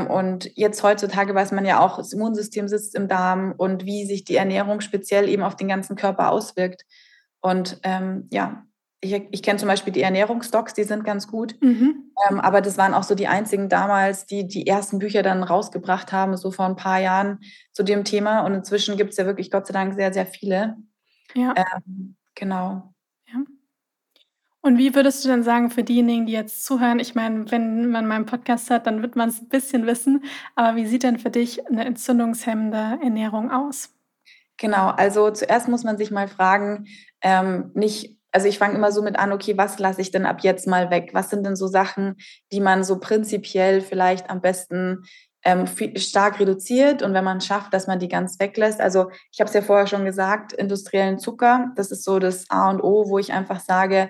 [0.08, 4.26] und jetzt heutzutage weiß man ja auch, das Immunsystem sitzt im Darm und wie sich
[4.26, 6.84] die Ernährung speziell eben auf den ganzen Körper auswirkt.
[7.40, 8.66] Und ähm, ja,
[9.02, 11.56] ich, ich kenne zum Beispiel die Ernährungsdocs, die sind ganz gut.
[11.62, 12.12] Mhm.
[12.30, 16.12] Ähm, aber das waren auch so die einzigen damals, die die ersten Bücher dann rausgebracht
[16.12, 17.40] haben, so vor ein paar Jahren
[17.72, 18.42] zu dem Thema.
[18.42, 20.76] Und inzwischen gibt es ja wirklich Gott sei Dank sehr, sehr viele.
[21.34, 21.54] Ja.
[21.56, 22.94] Ähm, genau.
[24.62, 28.06] Und wie würdest du denn sagen, für diejenigen, die jetzt zuhören, ich meine, wenn man
[28.06, 31.30] meinen Podcast hat, dann wird man es ein bisschen wissen, aber wie sieht denn für
[31.30, 33.94] dich eine entzündungshemmende Ernährung aus?
[34.58, 36.88] Genau, also zuerst muss man sich mal fragen,
[37.22, 40.42] ähm, nicht, also ich fange immer so mit an, okay, was lasse ich denn ab
[40.42, 41.12] jetzt mal weg?
[41.14, 42.18] Was sind denn so Sachen,
[42.52, 45.06] die man so prinzipiell vielleicht am besten
[45.44, 48.82] ähm, stark reduziert und wenn man schafft, dass man die ganz weglässt.
[48.82, 52.70] Also ich habe es ja vorher schon gesagt, industriellen Zucker, das ist so das A
[52.70, 54.10] und O, wo ich einfach sage,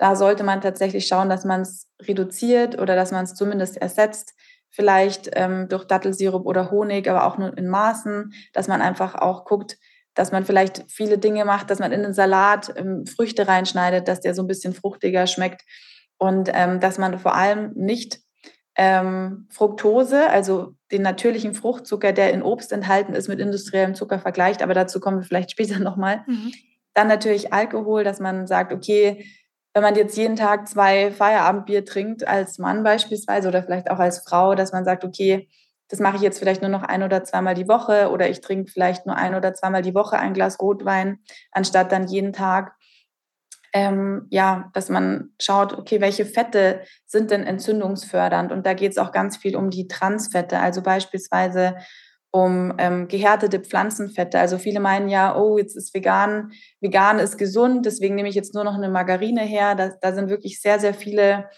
[0.00, 4.32] da sollte man tatsächlich schauen, dass man es reduziert oder dass man es zumindest ersetzt,
[4.70, 9.44] vielleicht ähm, durch Dattelsirup oder Honig, aber auch nur in Maßen, dass man einfach auch
[9.44, 9.76] guckt,
[10.14, 14.20] dass man vielleicht viele Dinge macht, dass man in den Salat ähm, Früchte reinschneidet, dass
[14.20, 15.66] der so ein bisschen fruchtiger schmeckt
[16.16, 18.20] und ähm, dass man vor allem nicht
[18.76, 24.62] ähm, Fructose, also den natürlichen Fruchtzucker, der in Obst enthalten ist, mit industriellem Zucker vergleicht,
[24.62, 26.24] aber dazu kommen wir vielleicht später nochmal.
[26.26, 26.52] Mhm.
[26.94, 29.26] Dann natürlich Alkohol, dass man sagt, okay,
[29.74, 34.18] wenn man jetzt jeden Tag zwei Feierabendbier trinkt, als Mann beispielsweise oder vielleicht auch als
[34.20, 35.48] Frau, dass man sagt, okay,
[35.88, 38.70] das mache ich jetzt vielleicht nur noch ein oder zweimal die Woche oder ich trinke
[38.70, 41.18] vielleicht nur ein oder zweimal die Woche ein Glas Rotwein,
[41.52, 42.74] anstatt dann jeden Tag.
[43.72, 48.50] ähm, ja, dass man schaut, okay, welche Fette sind denn entzündungsfördernd?
[48.52, 51.76] Und da geht es auch ganz viel um die Transfette, also beispielsweise
[52.30, 54.38] um ähm, gehärtete Pflanzenfette.
[54.38, 58.54] Also viele meinen ja, oh, jetzt ist vegan, vegan ist gesund, deswegen nehme ich jetzt
[58.54, 59.74] nur noch eine Margarine her.
[59.74, 61.48] Da, da sind wirklich sehr, sehr viele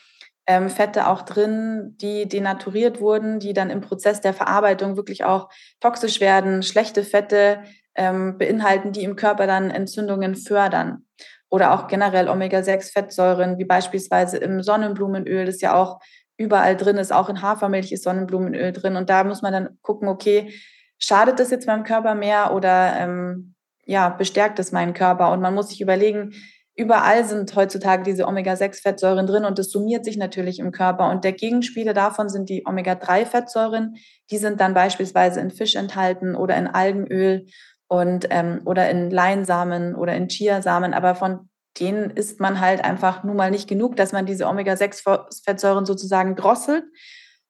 [0.47, 5.49] ähm, Fette auch drin, die denaturiert wurden, die dann im Prozess der Verarbeitung wirklich auch
[5.81, 7.63] toxisch werden, schlechte Fette
[7.95, 11.07] ähm, beinhalten, die im Körper dann Entzündungen fördern.
[11.51, 16.01] Oder auch generell Omega-6-Fettsäuren, wie beispielsweise im Sonnenblumenöl, das ja auch
[16.37, 18.97] überall drin ist, auch in Hafermilch ist Sonnenblumenöl drin.
[18.97, 20.53] Und da muss man dann gucken, okay,
[20.99, 25.33] schadet das jetzt meinem Körper mehr oder ähm, ja, bestärkt es meinen Körper?
[25.33, 26.33] Und man muss sich überlegen,
[26.75, 31.11] überall sind heutzutage diese Omega-6-Fettsäuren drin und das summiert sich natürlich im Körper.
[31.11, 33.97] Und der Gegenspieler davon sind die Omega-3-Fettsäuren.
[34.31, 37.47] Die sind dann beispielsweise in Fisch enthalten oder in Algenöl
[37.89, 40.95] und ähm, oder in Leinsamen oder in Chiasamen.
[40.95, 45.87] Aber von denen isst man halt einfach nun mal nicht genug, dass man diese Omega-6-Fettsäuren
[45.87, 46.85] sozusagen drosselt.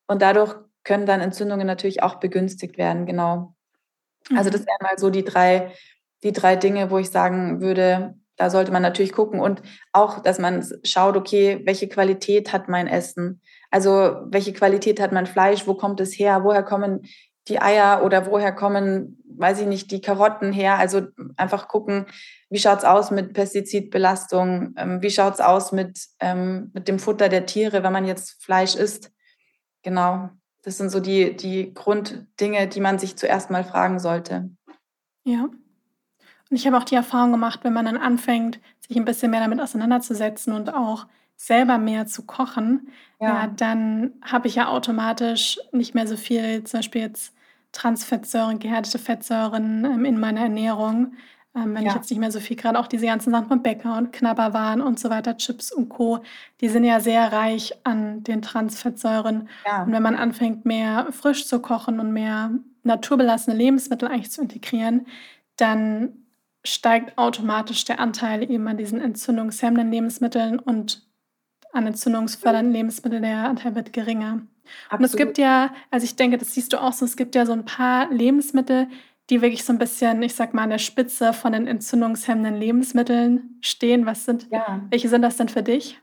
[0.06, 0.54] Und dadurch
[0.84, 3.54] können dann Entzündungen natürlich auch begünstigt werden, genau.
[4.34, 4.66] Also das mhm.
[4.66, 5.72] wären mal so die drei,
[6.22, 10.38] die drei Dinge, wo ich sagen würde, da sollte man natürlich gucken und auch, dass
[10.38, 13.40] man schaut, okay, welche Qualität hat mein Essen?
[13.70, 15.66] Also welche Qualität hat mein Fleisch?
[15.66, 16.42] Wo kommt es her?
[16.42, 17.02] Woher kommen
[17.48, 20.78] die Eier oder woher kommen, weiß ich nicht, die Karotten her?
[20.78, 21.02] Also
[21.36, 22.06] einfach gucken,
[22.50, 24.74] wie schaut es aus mit Pestizidbelastung?
[24.76, 28.42] Ähm, wie schaut es aus mit, ähm, mit dem Futter der Tiere, wenn man jetzt
[28.42, 29.10] Fleisch isst?
[29.82, 30.30] Genau,
[30.62, 34.50] das sind so die, die Grunddinge, die man sich zuerst mal fragen sollte.
[35.24, 35.44] Ja.
[35.44, 38.60] Und ich habe auch die Erfahrung gemacht, wenn man dann anfängt,
[38.92, 42.88] sich ein bisschen mehr damit auseinanderzusetzen und auch selber mehr zu kochen,
[43.20, 43.28] ja.
[43.28, 47.34] ja dann habe ich ja automatisch nicht mehr so viel, zum Beispiel jetzt
[47.72, 51.14] Transfettsäuren, gehärtete Fettsäuren ähm, in meiner Ernährung.
[51.54, 51.90] Ähm, wenn ja.
[51.90, 54.80] ich jetzt nicht mehr so viel, gerade auch diese ganzen Sachen von Bäcker und Knabberwaren
[54.80, 56.20] und so weiter, Chips und Co.,
[56.60, 59.48] die sind ja sehr reich an den Transfettsäuren.
[59.66, 59.82] Ja.
[59.82, 62.52] Und wenn man anfängt, mehr frisch zu kochen und mehr
[62.84, 65.06] naturbelassene Lebensmittel eigentlich zu integrieren,
[65.56, 66.21] dann
[66.64, 71.06] steigt automatisch der Anteil eben an diesen entzündungshemmenden Lebensmitteln und
[71.72, 74.42] an entzündungsfördernden Lebensmitteln, der Anteil wird geringer.
[74.88, 75.00] Absolut.
[75.00, 77.46] Und es gibt ja, also ich denke, das siehst du auch so, es gibt ja
[77.46, 78.88] so ein paar Lebensmittel,
[79.30, 83.58] die wirklich so ein bisschen, ich sag mal, an der Spitze von den entzündungshemmenden Lebensmitteln
[83.60, 84.06] stehen.
[84.06, 84.80] Was sind, ja.
[84.90, 86.00] welche sind das denn für dich?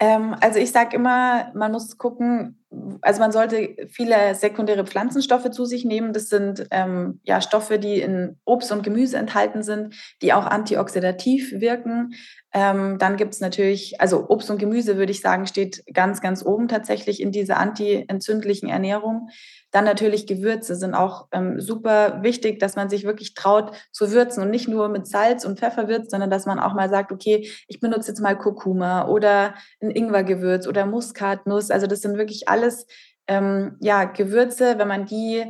[0.00, 2.61] Ähm, also ich sage immer, man muss gucken,
[3.02, 6.12] also man sollte viele sekundäre Pflanzenstoffe zu sich nehmen.
[6.12, 11.52] Das sind ähm, ja Stoffe, die in Obst und Gemüse enthalten sind, die auch antioxidativ
[11.52, 12.14] wirken.
[12.54, 16.44] Ähm, dann gibt es natürlich, also Obst und Gemüse würde ich sagen, steht ganz, ganz
[16.44, 19.28] oben tatsächlich in dieser antientzündlichen Ernährung.
[19.72, 24.42] Dann natürlich Gewürze sind auch ähm, super wichtig, dass man sich wirklich traut zu würzen
[24.42, 27.50] und nicht nur mit Salz und Pfeffer würzt, sondern dass man auch mal sagt, okay,
[27.66, 31.70] ich benutze jetzt mal Kurkuma oder ein Ingwergewürz oder Muskatnuss.
[31.70, 32.86] Also das sind wirklich alles
[33.26, 35.44] ähm, ja, Gewürze, wenn man die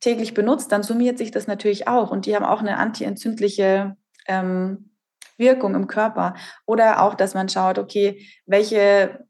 [0.00, 3.96] täglich benutzt, dann summiert sich das natürlich auch und die haben auch eine antientzündliche
[4.26, 4.90] ähm,
[5.38, 6.34] Wirkung im Körper.
[6.66, 9.26] Oder auch, dass man schaut, okay, welche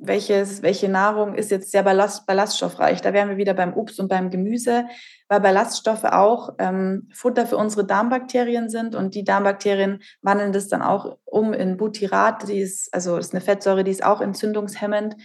[0.00, 3.00] welches, welche Nahrung ist jetzt sehr ballast, ballaststoffreich.
[3.00, 4.86] Da wären wir wieder beim Obst und beim Gemüse,
[5.28, 10.82] weil Ballaststoffe auch ähm, Futter für unsere Darmbakterien sind und die Darmbakterien wandeln das dann
[10.82, 15.16] auch um in Butyrat, die ist, also ist eine Fettsäure, die ist auch entzündungshemmend.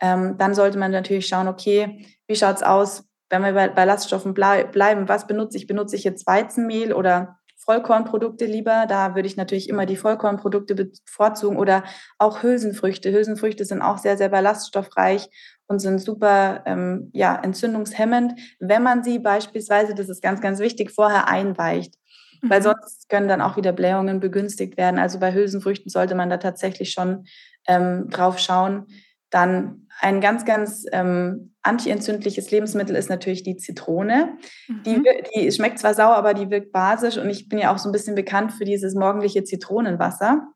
[0.00, 4.34] Ähm, dann sollte man natürlich schauen, okay, wie schaut es aus, wenn wir bei Ballaststoffen
[4.34, 5.66] blei bleiben, was benutze ich?
[5.66, 8.86] Benutze ich jetzt Weizenmehl oder Vollkornprodukte lieber.
[8.88, 11.84] Da würde ich natürlich immer die Vollkornprodukte bevorzugen oder
[12.18, 13.12] auch Hülsenfrüchte.
[13.12, 15.28] Hülsenfrüchte sind auch sehr, sehr ballaststoffreich
[15.66, 20.90] und sind super ähm, ja, entzündungshemmend, wenn man sie beispielsweise, das ist ganz, ganz wichtig,
[20.90, 21.94] vorher einweicht.
[22.42, 22.50] Mhm.
[22.50, 24.98] Weil sonst können dann auch wieder Blähungen begünstigt werden.
[24.98, 27.26] Also bei Hülsenfrüchten sollte man da tatsächlich schon
[27.66, 28.86] ähm, drauf schauen.
[29.30, 34.36] Dann ein ganz, ganz ähm, antientzündliches Lebensmittel ist natürlich die Zitrone.
[34.66, 34.82] Mhm.
[34.82, 35.02] Die,
[35.34, 37.92] die schmeckt zwar sauer, aber die wirkt basisch und ich bin ja auch so ein
[37.92, 40.48] bisschen bekannt für dieses morgendliche Zitronenwasser,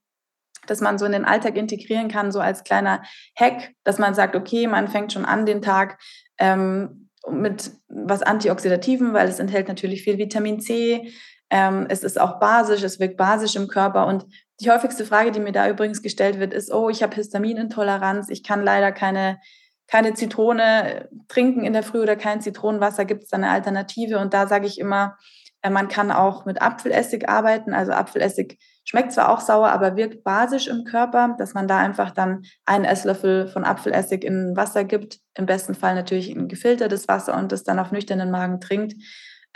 [0.66, 3.02] dass man so in den Alltag integrieren kann, so als kleiner
[3.38, 6.00] Hack, dass man sagt, okay, man fängt schon an den Tag
[6.38, 11.12] ähm, mit was Antioxidativen, weil es enthält natürlich viel Vitamin C.
[11.50, 14.26] Ähm, es ist auch basisch, es wirkt basisch im Körper und
[14.60, 18.42] die häufigste Frage, die mir da übrigens gestellt wird, ist, oh, ich habe Histaminintoleranz, ich
[18.42, 19.38] kann leider keine,
[19.86, 23.04] keine Zitrone trinken in der Früh oder kein Zitronenwasser.
[23.04, 24.18] Gibt es da eine Alternative?
[24.18, 25.18] Und da sage ich immer,
[25.62, 27.74] äh, man kann auch mit Apfelessig arbeiten.
[27.74, 32.12] Also Apfelessig schmeckt zwar auch sauer, aber wirkt basisch im Körper, dass man da einfach
[32.12, 35.18] dann einen Esslöffel von Apfelessig in Wasser gibt.
[35.34, 38.94] Im besten Fall natürlich ein gefiltertes Wasser und das dann auf nüchternen Magen trinkt.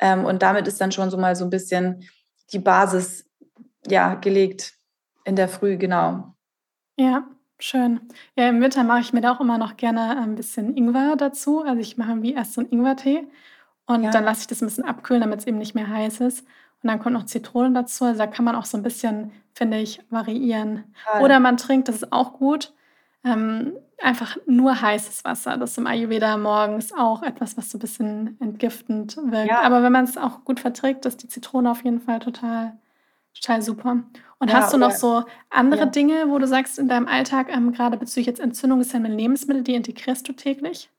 [0.01, 2.05] Ähm, und damit ist dann schon so mal so ein bisschen
[2.53, 3.27] die Basis
[3.89, 4.75] ja, gelegt
[5.25, 6.35] In der Früh, genau.
[6.99, 7.27] Ja,
[7.59, 8.01] schön.
[8.37, 11.63] Ja, im Winter mache ich mir da auch immer noch gerne ein bisschen Ingwer dazu.
[11.63, 13.27] Also, ich mache wie erst so 'n Ingwertee
[13.87, 14.25] und dann Ja.
[14.25, 16.41] lasse ich das 'n bisschen abkühlen, damit's eben nicht mehr heiß ist.
[16.83, 18.05] Und dann kommt noch Zitrone dazu.
[18.05, 20.95] Also, da kann man auch so 'n bisschen, finde ich, variieren.
[21.05, 21.23] Total.
[21.25, 22.75] Oder man trinkt, das ist auch gut,
[23.25, 25.57] ähm, einfach nur heißes Wasser.
[25.57, 29.49] Das ist im Ayurveda morgens auch etwas, was so bisschen entgiftend wirkt.
[29.51, 29.63] Ja.
[29.63, 32.79] Aber wenn man's auch gut verträgt, ist die Zitrone auf jeden Fall total
[33.35, 34.03] total super.
[34.39, 35.87] Und Ja, hast du noch oder so andere ja.
[35.87, 40.29] Dinge, wo du sagst in deinem Alltag, ähm, grade bezüglich jetzt entzündungshemmende Lebensmittel, die integrierst
[40.29, 40.91] du täglich?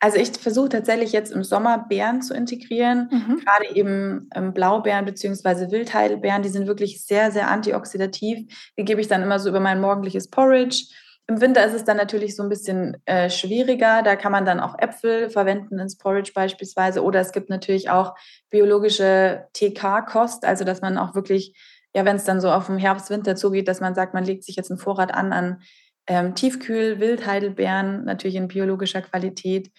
[0.00, 3.40] Also, ich versuche tatsächlich jetzt im Sommer Beeren zu integrieren, Mhm.
[3.44, 8.72] grade eben, ähm, Blaubeeren beziehungsweise Wildheidelbeeren, die sind wirklich sehr, sehr antioxidativ.
[8.76, 10.86] Die gebe ich dann immer so über mein morgendliches Porridge.
[11.32, 14.02] Im Winter ist es dann natürlich so 'n bisschen, äh, schwieriger.
[14.02, 18.14] Da kann man dann auch Äpfel verwenden ins Porridge beispielsweise oder es gibt natürlich auch
[18.50, 21.54] biologische TK-Kost, also, dass man auch wirklich
[21.94, 24.56] ja, wenn's dann so auf 'n Herbst, Winter zugeht, dass man sagt, man legt sich
[24.56, 25.62] jetzt 'n Vorrat an an,
[26.06, 29.70] ähm, Tiefkühl-Wildheidelbeeren, natürlich in biologischer Qualität.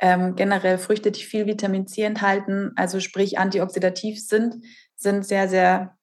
[0.00, 4.56] Ähm, generell Früchte, die viel Vitamin C enthalten, also, sprich antioxidativ sind,
[4.96, 5.96] sind sehr, sehr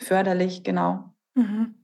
[0.00, 1.14] förderlich, genau.
[1.36, 1.79] Mhm.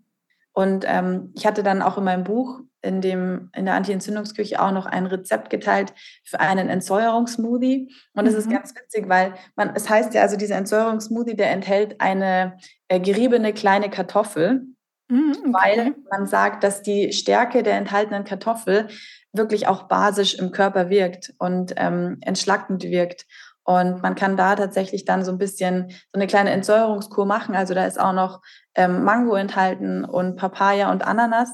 [0.56, 4.70] Und, ähm, ich hatte dann auch in meinem Buch in dem in der Anti-Entzündungsküche auch
[4.72, 5.92] noch ein Rezept geteilt
[6.24, 7.90] für einen Entsäuerungs-Smoothie.
[8.14, 8.52] Und das ist Mhm.
[8.52, 12.56] ganz witzig, weil man es heißt ja, also, dieser Entsäuerungs-Smoothie, der enthält eine,
[12.88, 14.62] äh, geriebene kleine Kartoffel,
[15.10, 15.94] Mhm, weil okay.
[16.10, 18.88] man sagt, dass die Stärke der enthaltenen Kartoffel
[19.32, 23.26] wirklich auch basisch im Körper wirkt und, ähm, entschlackend wirkt.
[23.66, 27.56] Und man kann da tatsächlich dann so 'n bisschen so 'ne kleine Entsäuerungskur machen.
[27.56, 28.42] Also, da ist auch noch,
[28.76, 31.50] ähm, Mango enthalten und Papaya und Ananas.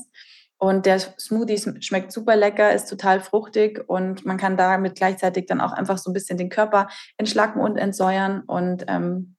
[0.59, 5.47] Und der Smoothie sm schmeckt super lecker, ist total fruchtig und man kann damit gleichzeitig
[5.47, 8.43] dann auch einfach so 'n bisschen den Körper entschlacken und entsäuern.
[8.47, 9.37] Und, ähm,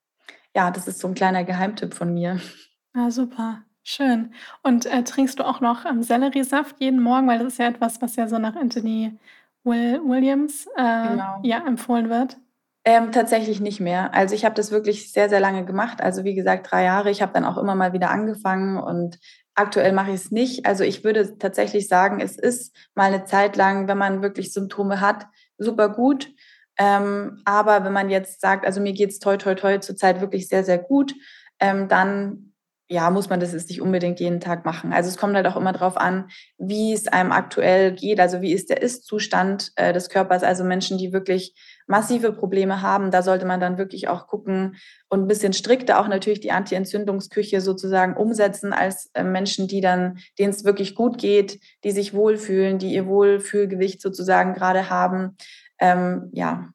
[0.55, 2.39] ja, das ist so 'n kleiner Geheimtipp von mir.
[2.95, 4.36] Ah, super, schön.
[4.62, 7.27] Und, äh, trinkst du auch noch, ähm, Selleriesaft jeden Morgen?
[7.27, 9.17] Weil das ist ja etwas, was ja so nach Anthony
[9.63, 11.41] Will Williams, äh, Genau.
[11.41, 12.38] ja, empfohlen wird.
[12.86, 14.13] Ähm, tatsächlich nicht mehr.
[14.13, 16.02] Also, ich habe das wirklich sehr, sehr lange gemacht.
[16.02, 17.10] Also, wie gesagt, 3 Jahre.
[17.12, 19.19] Ich habe dann auch immer mal wieder angefangen und
[19.56, 20.65] aktuell mache ich's nicht.
[20.65, 25.00] Also, ich würde tatsächlich sagen, es ist mal 'ne Zeit lang, wenn man wirklich Symptome
[25.00, 26.30] hat, super gut.
[26.78, 30.63] Ähm, aber wenn man jetzt sagt also, mir geht's toi toi toi zurzeit wirklich sehr,
[30.65, 31.13] sehr gut,
[31.60, 32.52] ähm, dann,
[32.93, 34.93] ja, muss man das jetzt nicht unbedingt jeden Tag machen.
[34.93, 38.19] Also, es kommt halt auch immer drauf an, wie's einem aktuell geht.
[38.19, 40.43] Also, wie ist der Ist-Zustand, äh, des Körpers?
[40.43, 41.56] Also, Menschen, die wirklich
[41.88, 44.75] massive Probleme haben, da sollte man dann wirklich auch gucken
[45.10, 50.19] und 'n bisschen strikter auch natürlich die Anti-Entzündungsküche sozusagen umsetzen als, äh, Menschen, die dann
[50.39, 55.36] denen's wirklich gut geht, die sich wohlfühlen, die ihr Wohlfühlgewicht sozusagen grade haben.
[55.79, 56.69] Ähm, ja,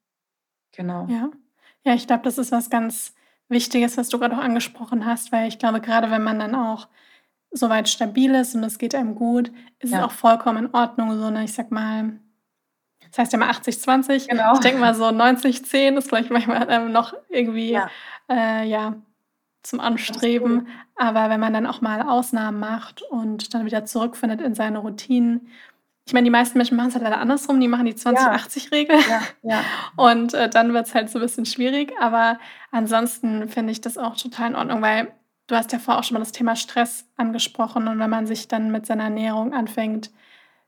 [0.73, 1.07] genau.
[1.09, 1.31] Ja.
[1.85, 3.15] Ja, ich glaube, das ist was ganz
[3.51, 6.89] Wichtiges, was du grad auch angesprochen hast, weil ich glaube, grade wenn man dann auch
[7.53, 9.49] so weit stabil ist und es geht einem gut,
[9.81, 10.07] ist es Ja.
[10.07, 12.21] auch vollkommen in Ordnung, so 'ne, ich sage mal
[13.11, 14.29] das heißt ja immer 80/20.
[14.29, 14.55] Genau.
[14.55, 17.91] Ich denke mal so 90/10 ist vielleicht manchmal, ähm, noch irgendwie, Ja.
[18.31, 18.97] äh, ja,
[19.65, 19.81] zum.
[19.81, 20.69] Anstreben.
[20.97, 25.49] Aber wenn man dann auch mal Ausnahmen macht und dann wieder zurückfindet in seine Routinen
[26.09, 27.97] ich meine, die meisten Menschen machen's halt leider andersrum, die machen die Ja.
[27.99, 29.61] 20/80-Regel Ja, ja.
[29.97, 31.93] und, äh, dann wird's halt so bisschen schwierig.
[32.01, 32.39] Aber
[32.73, 35.13] ansonsten finde ich das auch total in Ordnung, weil
[35.49, 38.49] du hast ja vorher auch schon mal das Thema Stress angesprochen und wenn man sich
[38.49, 40.11] dann mit seiner Ernährung anfängt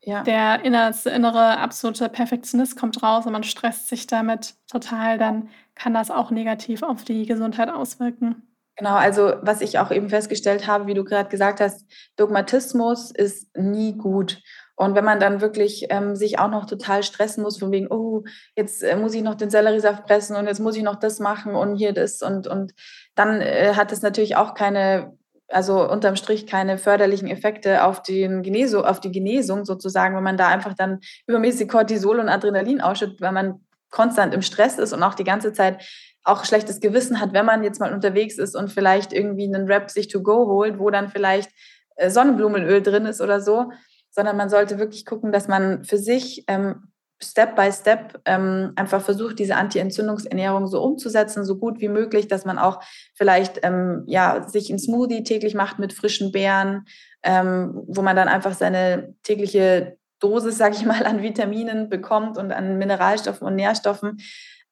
[0.03, 0.23] Ja.
[0.23, 5.93] der innerste innere absolute Perfektionist kommt raus und man stresst sich damit total, dann kann
[5.95, 8.43] das auch negativ auf die Gesundheit auswirken.
[8.77, 13.55] Genau, also, was ich auch eben festgestellt habe, wie du grad gesagt hast, Dogmatismus ist
[13.57, 14.41] nie gut.
[14.81, 18.23] Und wenn man dann wirklich, ähm, sich auch noch total stressen muss von wegen: „Oh,
[18.57, 21.55] jetzt, äh, muss ich noch den Selleriesaft pressen und jetzt muss ich noch das machen
[21.55, 22.73] und hier das“ und und
[23.15, 25.13] dann, äh, hat das natürlich auch keine
[25.53, 30.37] also, unterm Strich keine förderlichen Effekte auf den Geneso auf die Genesung sozusagen, wenn man
[30.37, 35.03] da einfach dann übermäßig Cortisol und Adrenalin ausschüttet, weil man konstant im Stress ist und
[35.03, 35.83] auch die ganze Zeit
[36.23, 39.89] auch schlechtes Gewissen hat, wenn man jetzt mal unterwegs ist und vielleicht irgendwie 'nen Wrap
[39.91, 41.51] sich to go holt, wo dann vielleicht,
[41.97, 43.71] äh, Sonnenblumenöl drin ist oder so.
[44.11, 46.87] Sondern man sollte wirklich gucken, dass man für sich, ähm,
[47.23, 52.45] Step by Step, ähm, einfach versucht, diese Anti-Entzündungsernährung so umzusetzen, so gut wie möglich, dass
[52.45, 52.81] man auch
[53.13, 56.85] vielleicht, ähm, ja, sich 'n Smoothie täglich macht mit frischen Beeren,
[57.23, 62.51] ähm, wo man dann einfach seine tägliche Dosis, sage ich mal, an Vitaminen bekommt und
[62.51, 64.17] an Mineralstoffen und Nährstoffen.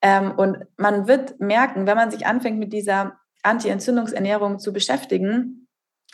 [0.02, 5.67] Ähm, und man wird merken, wenn man sich anfängt, mit dieser Anti-Entzündungsernährung zu beschäftigen,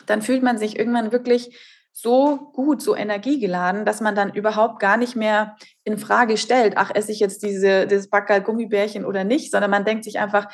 [0.06, 1.56] dann fühlt man sich irgendwann wirklich
[1.98, 7.10] so gut, so energiegeladen, dass man dann überhaupt gar nicht mehr infrage stellt: „Ach, esse
[7.12, 10.48] ich jetzt diese dieses Packerl Gummibärchen oder nicht?“ Sondern man denkt sich einfach: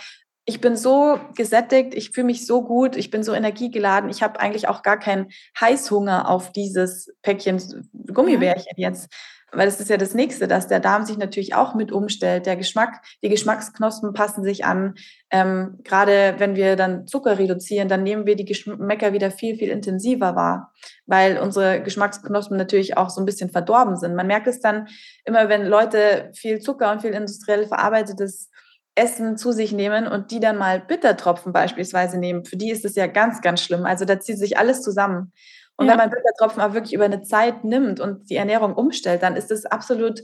[0.44, 4.11] ich bin so gesättigt, ich fühle mich so gut, ich bin so energiegeladen.
[4.11, 7.61] Ich habe eigentlich auch gar keinen Heißhunger auf dieses Päckchen
[8.12, 9.09] Gummibärchen jetzt,
[9.53, 12.47] weil das ist ja das Nächste, dass der Darm sich natürlich auch mit umstellt.
[12.47, 14.95] Der Geschmack, die Geschmacksknospen passen sich an.
[15.31, 19.69] Ähm, Gerade wenn wir dann Zucker reduzieren, dann nehmen wir die Geschmäcker wieder viel, viel
[19.69, 20.73] intensiver wahr,
[21.07, 24.15] weil unsere Geschmacksknospen natürlich auch so ein bisschen verdorben sind.
[24.15, 24.88] Man merkt es dann
[25.25, 28.49] immer, wenn Leute viel Zucker und viel industriell verarbeitetes
[28.95, 32.45] Essen zu sich nehmen und die dann mal Bittertropfen beispielsweise nehmen.
[32.45, 33.87] Für die ist es ja ganz, ganz schlimm.
[33.87, 35.33] Also da zieht sich alles zusammen.
[35.83, 35.92] Und ja.
[35.92, 39.51] wenn man Bittertropfen auch wirklich über eine Zeit nimmt und die Ernährung umstellt, dann ist
[39.51, 40.23] es absolut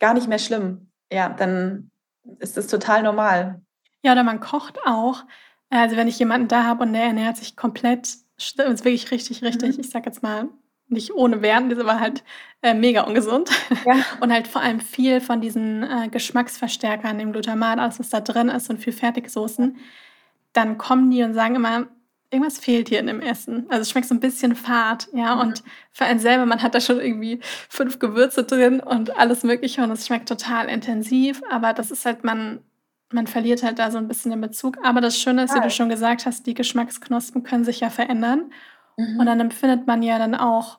[0.00, 0.90] gar nicht mehr schlimm.
[1.12, 1.92] Ja, dann
[2.40, 3.62] ist es total normal.
[4.02, 5.24] Ja, oder man kocht auch.
[5.70, 9.76] Also wenn ich jemanden da habe und der ernährt sich komplett, ist wirklich richtig, richtig,
[9.76, 9.80] mhm.
[9.80, 10.48] ich sag jetzt mal,
[10.88, 12.24] nicht ohne Werden, das war halt
[12.62, 13.50] äh, mega ungesund.
[13.86, 14.02] Ja.
[14.20, 18.48] Und halt vor allem viel von diesen äh, Geschmacksverstärkern, dem Glutamat, alles was da drin
[18.48, 19.76] ist und viel Fertigsoßen,
[20.54, 21.88] dann kommen die und sagen immer,
[22.30, 23.66] irgendwas fehlt hier in dem Essen.
[23.68, 25.34] Also es schmeckt so ein bisschen fad, ja.
[25.34, 25.40] Mhm.
[25.40, 25.62] Und
[25.92, 29.90] für einen selber, man hat da schon irgendwie fünf Gewürze drin und alles Mögliche und
[29.90, 31.40] es schmeckt total intensiv.
[31.50, 32.60] Aber das ist halt, man,
[33.12, 34.76] man verliert halt da so ein bisschen den Bezug.
[34.84, 38.52] Aber das Schöne ist, wie du schon gesagt hast, die Geschmacksknospen können sich ja verändern.
[38.96, 39.20] Mhm.
[39.20, 40.78] Und dann empfindet man ja dann auch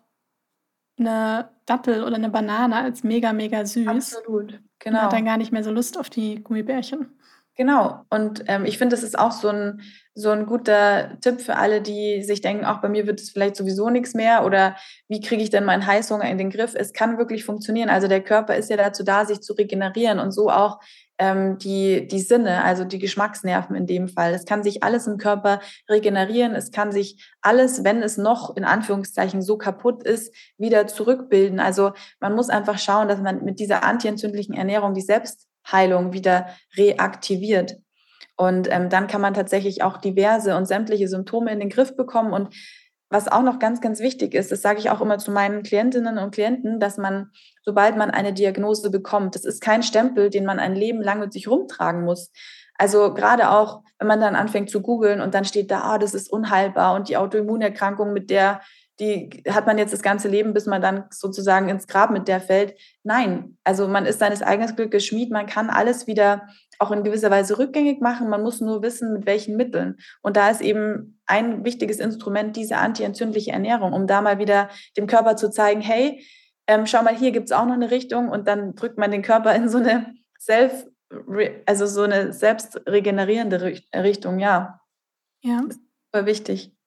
[1.00, 3.88] eine Dattel oder eine Banane als mega, mega süß.
[3.88, 4.98] Absolut, genau.
[4.98, 7.19] Und hat dann gar nicht mehr so Lust auf die Gummibärchen.
[7.60, 8.06] Genau.
[8.10, 9.82] Und ähm, ich finde, das ist auch so ein,
[10.14, 13.58] so ein guter Tipp für alle, die sich denken, auch bei mir wird es vielleicht
[13.58, 14.78] sowieso nichts mehr oder
[15.10, 16.74] wie kriege ich denn meinen Heißhunger in den Griff?
[16.74, 17.90] Es kann wirklich funktionieren.
[17.90, 20.80] Also der Körper ist ja dazu da, sich zu regenerieren und so auch
[21.18, 24.34] ähm, die, die Sinne, also die Geschmacksnerven in dem Fall.
[24.34, 26.56] Es kann sich alles im Körper regenerieren.
[26.56, 31.60] Es kann sich alles, wenn es noch in Anführungszeichen so kaputt ist, wieder zurückbilden.
[31.60, 31.92] Also
[32.22, 35.02] man muss einfach schauen, dass man mit dieser antientzündlichen Ernährung die
[35.70, 37.78] Selbstheilung wieder reaktiviert.
[38.36, 42.32] Und ähm, dann kann man tatsächlich auch diverse und sämtliche Symptome in den Griff bekommen.
[42.32, 42.56] Und
[43.10, 46.18] was auch noch ganz, ganz wichtig ist, das sage ich auch immer zu meinen Klientinnen
[46.18, 47.32] und Klienten, dass man,
[47.64, 51.34] sobald man eine Diagnose bekommt, das ist kein Stempel, den man ein Leben lang mit
[51.34, 52.32] sich rumtragen muss.
[52.78, 56.14] Also gerade auch, wenn man dann anfängt zu googeln und dann steht da, ah, das
[56.14, 58.62] ist unheilbar und die Autoimmunerkrankung, mit der,
[59.00, 62.42] die hat man jetzt das ganze Leben, bis man dann sozusagen ins Grab mit der
[62.42, 62.76] fällt.
[63.04, 66.48] Nein, also man ist seines eigenen Glückes Schmied, man kann alles wieder
[66.80, 68.30] auch in gewisser Weise rückgängig machen.
[68.30, 69.98] Man muss nur wissen, mit welchen Mitteln.
[70.22, 75.08] Und da ist eben ein wichtiges Instrument diese antientzündliche Ernährung, um da mal wieder dem
[75.08, 76.26] Körper zu zeigen, hey,
[76.68, 79.22] ähm, schau mal, hier gibt es auch noch eine Richtung und dann drückt man den
[79.22, 80.88] Körper in so eine Self,
[81.66, 84.80] also so eine selbstregenerierende Richtung, ja.
[85.44, 85.62] Ja.
[85.68, 85.82] Das ist
[86.14, 86.79] super wichtig.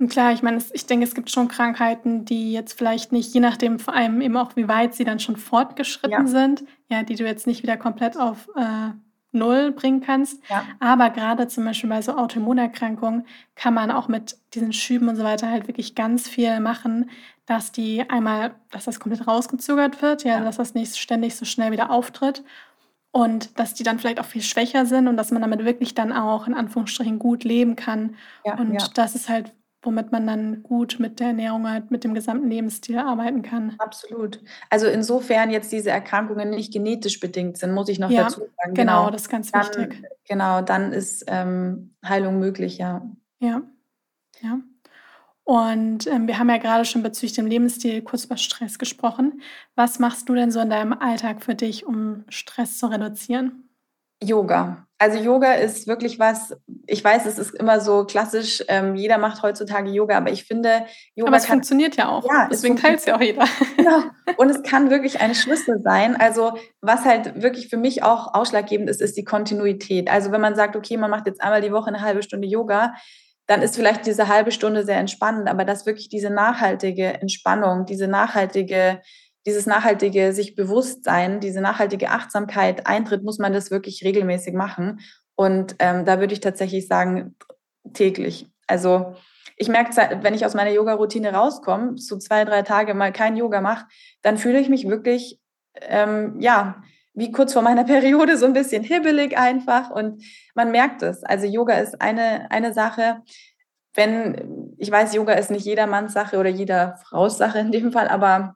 [0.00, 3.40] Und klar, ich meine, ich denke, es gibt schon Krankheiten, die jetzt vielleicht nicht, je
[3.40, 6.26] nachdem vor allem eben auch, wie weit sie dann schon fortgeschritten ja.
[6.26, 8.92] sind, ja, die du jetzt nicht wieder komplett auf äh,
[9.32, 10.42] Null bringen kannst.
[10.48, 10.64] Ja.
[10.80, 15.22] Aber gerade zum Beispiel bei so Autoimmunerkrankungen kann man auch mit diesen Schüben und so
[15.22, 17.10] weiter halt wirklich ganz viel machen,
[17.44, 20.44] dass die einmal, dass das komplett rausgezögert wird, ja, ja.
[20.44, 22.42] dass das nicht ständig so schnell wieder auftritt
[23.12, 26.10] und dass die dann vielleicht auch viel schwächer sind und dass man damit wirklich dann
[26.10, 28.16] auch in Anführungsstrichen gut leben kann.
[28.46, 28.88] Ja, und ja.
[28.94, 32.98] das ist halt womit man dann gut mit der Ernährung, halt mit dem gesamten Lebensstil
[32.98, 33.74] arbeiten kann.
[33.78, 34.40] Absolut.
[34.68, 38.74] Also insofern jetzt diese Erkrankungen nicht genetisch bedingt sind, muss ich noch ja, dazu sagen.
[38.74, 40.04] Genau, genau, das ist ganz dann, wichtig.
[40.28, 43.02] Genau, dann ist ähm, Heilung möglich, ja.
[43.40, 43.62] Ja,
[44.42, 44.60] ja.
[45.44, 49.40] Und ähm, wir haben ja gerade schon bezüglich dem Lebensstil kurz über Stress gesprochen.
[49.74, 53.68] Was machst du denn so in deinem Alltag für dich, um Stress zu reduzieren?
[54.22, 54.86] Yoga.
[55.02, 56.54] Also Yoga ist wirklich was,
[56.86, 60.84] ich weiß, es ist immer so klassisch, ähm, jeder macht heutzutage Yoga, aber ich finde,
[61.14, 61.28] Yoga.
[61.28, 62.22] Aber es kann, funktioniert ja auch.
[62.28, 63.46] Ja, Deswegen teilt es ja auch jeder.
[63.78, 64.02] Genau.
[64.36, 66.16] Und es kann wirklich ein Schlüssel sein.
[66.16, 70.10] Also, was halt wirklich für mich auch ausschlaggebend ist, ist die Kontinuität.
[70.10, 72.92] Also, wenn man sagt, okay, man macht jetzt einmal die Woche eine halbe Stunde Yoga,
[73.46, 78.06] dann ist vielleicht diese halbe Stunde sehr entspannend, aber dass wirklich diese nachhaltige Entspannung, diese
[78.06, 79.00] nachhaltige
[79.46, 85.00] dieses nachhaltige sich bewusst sein, diese nachhaltige Achtsamkeit eintritt, muss man das wirklich regelmäßig machen.
[85.34, 87.34] Und ähm, da würde ich tatsächlich sagen,
[87.94, 88.46] täglich.
[88.66, 89.14] Also
[89.56, 89.90] ich merke,
[90.22, 93.86] wenn ich aus meiner Yoga-Routine rauskomme, so zwei, drei Tage mal kein Yoga mache,
[94.22, 95.40] dann fühle ich mich wirklich,
[95.82, 96.82] ähm, ja,
[97.14, 99.90] wie kurz vor meiner Periode, so ein bisschen hibbelig einfach.
[99.90, 100.22] Und
[100.54, 101.24] man merkt es.
[101.24, 103.22] Also Yoga ist eine, eine Sache.
[103.94, 108.08] Wenn, ich weiß, Yoga ist nicht jedermanns Sache oder jeder Frau's Sache in dem Fall,
[108.08, 108.54] aber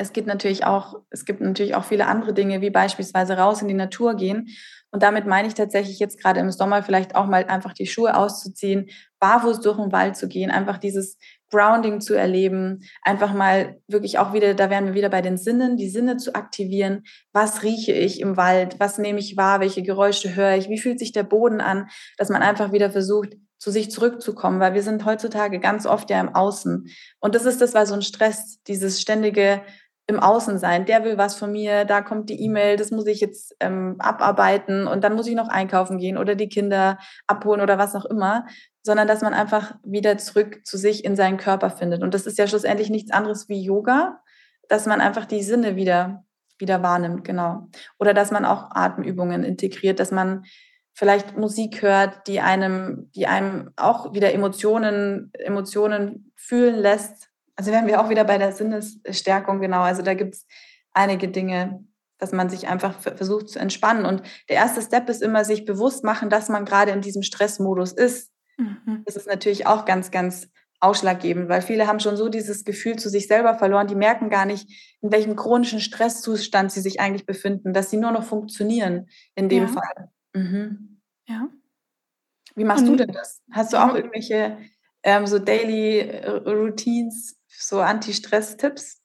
[0.00, 3.68] es gibt natürlich auch, es gibt natürlich auch viele andere Dinge, wie beispielsweise raus in
[3.68, 4.48] die Natur gehen.
[4.90, 8.16] Und damit meine ich tatsächlich jetzt gerade im Sommer vielleicht auch mal einfach die Schuhe
[8.16, 8.90] auszuziehen
[9.20, 11.18] barfuß durch den Wald zu gehen, einfach dieses
[11.50, 15.76] Grounding zu erleben, einfach mal wirklich auch wieder, da wären wir wieder bei den Sinnen,
[15.76, 17.04] die Sinne zu aktivieren.
[17.32, 18.80] Was rieche ich im Wald?
[18.80, 19.60] Was nehme ich wahr?
[19.60, 20.68] Welche Geräusche höre ich?
[20.68, 21.88] Wie fühlt sich der Boden an?
[22.16, 26.18] Dass man einfach wieder versucht, zu sich zurückzukommen, weil wir sind heutzutage ganz oft ja
[26.18, 26.88] im Außen.
[27.20, 29.60] Und das ist das, weil so ein Stress, dieses ständige
[30.10, 30.84] im Außen sein.
[30.84, 34.86] Der will was von mir, da kommt die E-Mail, das muss ich jetzt ähm, abarbeiten
[34.86, 38.46] und dann muss ich noch einkaufen gehen oder die Kinder abholen oder was auch immer,
[38.82, 42.02] sondern dass man einfach wieder zurück zu sich in seinen Körper findet.
[42.02, 44.20] Und das ist ja schlussendlich nichts anderes wie Yoga,
[44.68, 46.24] dass man einfach die Sinne wieder,
[46.58, 47.68] wieder wahrnimmt, genau.
[47.98, 50.44] Oder dass man auch Atemübungen integriert, dass man
[50.92, 57.29] vielleicht Musik hört, die einem, die einem auch wieder Emotionen, Emotionen fühlen lässt.
[57.60, 59.82] Also wären wir auch wieder bei der Sinnesstärkung, genau.
[59.82, 60.46] Also da gibt es
[60.92, 61.84] einige Dinge,
[62.16, 64.06] dass man sich einfach versucht zu entspannen.
[64.06, 67.92] Und der erste Step ist immer, sich bewusst machen, dass man gerade in diesem Stressmodus
[67.92, 68.32] ist.
[68.56, 69.02] Mhm.
[69.04, 70.48] Das ist natürlich auch ganz, ganz
[70.80, 74.46] ausschlaggebend, weil viele haben schon so dieses Gefühl zu sich selber verloren, die merken gar
[74.46, 79.50] nicht, in welchem chronischen Stresszustand sie sich eigentlich befinden, dass sie nur noch funktionieren in
[79.50, 79.68] dem ja.
[79.68, 80.08] Fall.
[80.32, 81.02] Mhm.
[81.28, 81.46] Ja.
[82.54, 83.42] Wie machst Und, du denn das?
[83.52, 84.56] Hast du auch irgendwelche
[85.02, 88.98] ähm, so Daily äh, Routines, so Anti-Stress-Tipps?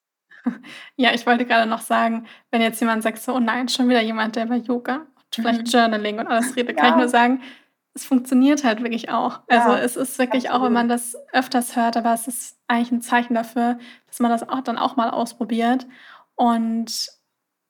[0.95, 4.01] Ja, ich wollte gerade noch sagen, wenn jetzt jemand sagt, so, oh nein, schon wieder
[4.01, 5.65] jemand, der über Yoga und vielleicht mhm.
[5.65, 6.83] Journaling und alles redet, ja.
[6.83, 7.41] kann ich nur sagen,
[7.95, 9.41] es funktioniert halt wirklich auch.
[9.47, 10.61] Also ja, es ist wirklich absolut.
[10.61, 14.29] auch, wenn man das öfters hört, aber es ist eigentlich ein Zeichen dafür, dass man
[14.29, 15.87] das auch dann auch mal ausprobiert.
[16.35, 17.09] Und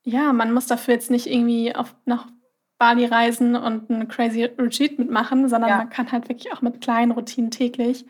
[0.03, 2.27] ja, man muss dafür jetzt nicht irgendwie auf, nach
[2.77, 5.77] Bali reisen und ein crazy Retreat mitmachen, sondern ja.
[5.77, 8.05] man kann halt wirklich auch mit kleinen Routinen täglich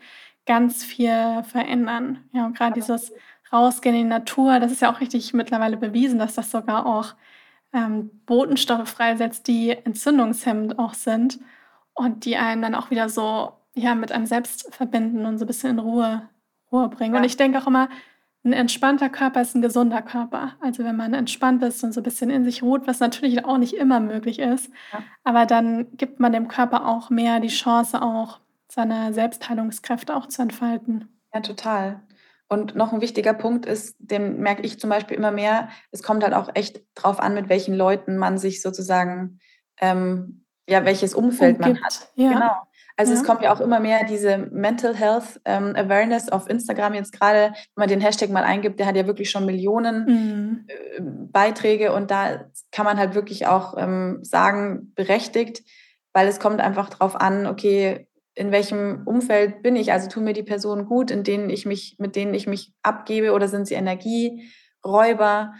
[0.46, 2.24] ganz viel verändern.
[2.32, 3.12] Ja, und gerade dieses
[3.52, 7.14] Rausgehen in die Natur, das ist ja auch richtig mittlerweile bewiesen, dass das sogar auch
[7.72, 11.38] ähm, Botenstoffe freisetzt, die entzündungshemmend auch sind
[11.94, 15.48] und die einen dann auch wieder so ja, mit einem selbst verbinden und so ein
[15.48, 16.22] bisschen in Ruhe,
[16.72, 17.14] Ruhe bringen.
[17.14, 17.20] Ja.
[17.20, 17.88] Und ich denke auch immer,
[18.44, 20.52] ein entspannter Körper ist ein gesunder Körper.
[20.60, 23.58] Also wenn man entspannt ist und so ein bisschen in sich ruht, was natürlich auch
[23.58, 25.02] nicht immer möglich ist, ja.
[25.24, 28.40] aber dann gibt man dem Körper auch mehr die Chance, auch
[28.70, 31.08] seine Selbstheilungskräfte auch zu entfalten.
[31.32, 32.00] Ja, total.
[32.48, 36.22] Und noch ein wichtiger Punkt ist, den merke ich zum Beispiel immer mehr, es kommt
[36.22, 39.40] halt auch echt drauf an, mit welchen Leuten man sich sozusagen,
[39.80, 41.80] ähm, ja, welches Umfeld Umgibt.
[41.80, 42.08] man hat.
[42.14, 42.32] Ja.
[42.32, 42.52] Genau.
[42.96, 43.18] Also ja.
[43.18, 47.52] es kommt ja auch immer mehr diese Mental Health ähm, Awareness auf Instagram jetzt gerade,
[47.52, 50.64] wenn man den Hashtag mal eingibt, der hat ja wirklich schon Millionen mhm.
[50.66, 55.62] äh, Beiträge und da kann man halt wirklich auch ähm, sagen, berechtigt,
[56.14, 59.92] weil es kommt einfach drauf an, okay, in welchem Umfeld bin ich?
[59.92, 63.32] Also tun mir die Personen gut, in denen ich mich, mit denen ich mich abgebe
[63.32, 65.54] oder sind sie Energieräuber?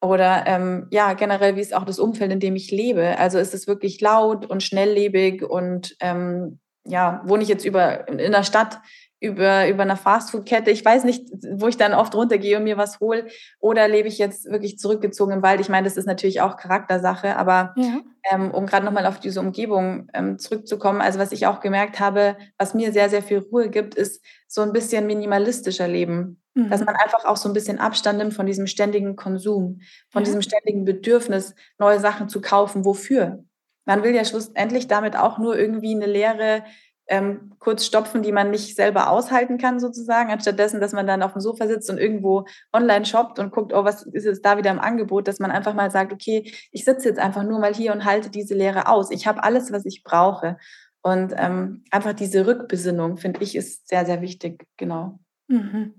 [0.00, 3.18] Oder ähm, ja, generell, wie ist auch das Umfeld, in dem ich lebe?
[3.18, 8.32] Also ist es wirklich laut und schnelllebig und ähm, ja, wohne ich jetzt über in
[8.32, 8.80] der Stadt
[9.20, 10.70] über, über einer Fastfood-Kette.
[10.70, 13.26] Ich weiß nicht, wo ich dann oft runtergehe und mir was hole.
[13.60, 15.60] Oder lebe ich jetzt wirklich zurückgezogen im Wald?
[15.60, 18.00] Ich meine, das ist natürlich auch Charaktersache, aber ja.
[18.30, 22.36] ähm, um gerade nochmal auf diese Umgebung ähm, zurückzukommen, also was ich auch gemerkt habe,
[22.56, 26.40] was mir sehr, sehr viel Ruhe gibt, ist so ein bisschen minimalistischer Leben.
[26.54, 26.70] Mhm.
[26.70, 30.24] Dass man einfach auch so ein bisschen Abstand nimmt von diesem ständigen Konsum, von ja.
[30.24, 32.86] diesem ständigen Bedürfnis, neue Sachen zu kaufen.
[32.86, 33.44] Wofür?
[33.84, 36.64] Man will ja schlussendlich damit auch nur irgendwie eine leere
[37.10, 41.24] ähm, kurz stopfen, die man nicht selber aushalten kann, sozusagen, anstatt dessen, dass man dann
[41.24, 44.56] auf dem Sofa sitzt und irgendwo online shoppt und guckt, oh, was ist jetzt da
[44.56, 47.74] wieder im Angebot, dass man einfach mal sagt, okay, ich sitze jetzt einfach nur mal
[47.74, 49.10] hier und halte diese Lehre aus.
[49.10, 50.56] Ich habe alles, was ich brauche.
[51.02, 55.18] Und ähm, einfach diese Rückbesinnung, finde ich, ist sehr, sehr wichtig, genau.
[55.48, 55.94] Mhm.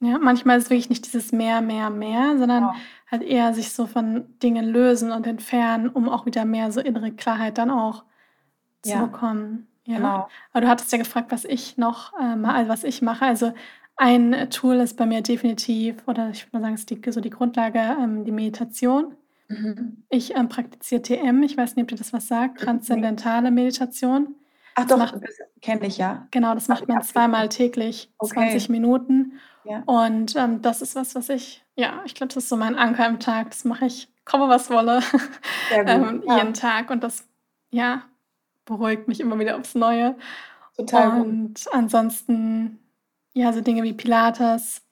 [0.00, 2.74] Ja, manchmal ist wirklich nicht dieses mehr, mehr, mehr, sondern ja.
[3.10, 7.12] halt eher sich so von Dingen lösen und entfernen, um auch wieder mehr so innere
[7.12, 8.04] Klarheit dann auch
[8.82, 9.06] zu ja.
[9.06, 9.68] bekommen.
[9.86, 10.28] Ja, Genau.
[10.52, 13.24] aber du hattest ja gefragt, was ich noch, ähm, also was ich mache.
[13.26, 13.52] Also
[13.96, 17.20] ein Tool ist bei mir definitiv, oder ich würde mal sagen, es ist die, so
[17.20, 19.14] die Grundlage, ähm, die Meditation.
[19.48, 20.04] Mhm.
[20.08, 21.42] Ich ähm, praktiziere TM.
[21.42, 22.60] Ich weiß nicht, ob dir das was sagt.
[22.60, 24.34] Transzendentale Meditation.
[24.74, 26.26] Ach doch, das kenne ich ja.
[26.32, 28.50] Genau, das macht man zweimal täglich, okay.
[28.50, 29.38] 20 Minuten.
[29.64, 29.82] Ja.
[29.86, 33.06] Und ähm, das ist was, was ich, ja, ich glaube, das ist so mein Anker
[33.06, 33.50] im Tag.
[33.50, 35.00] Das mache ich, komme was wolle,
[35.72, 36.38] ähm, ja.
[36.38, 36.90] jeden Tag.
[36.90, 37.24] Und das,
[37.70, 38.02] ja,
[38.64, 40.16] beruhigt mich immer wieder aufs Neue.
[40.76, 41.20] Total.
[41.20, 41.72] Und gut.
[41.72, 42.78] ansonsten,
[43.32, 44.82] ja, so Dinge wie Pilates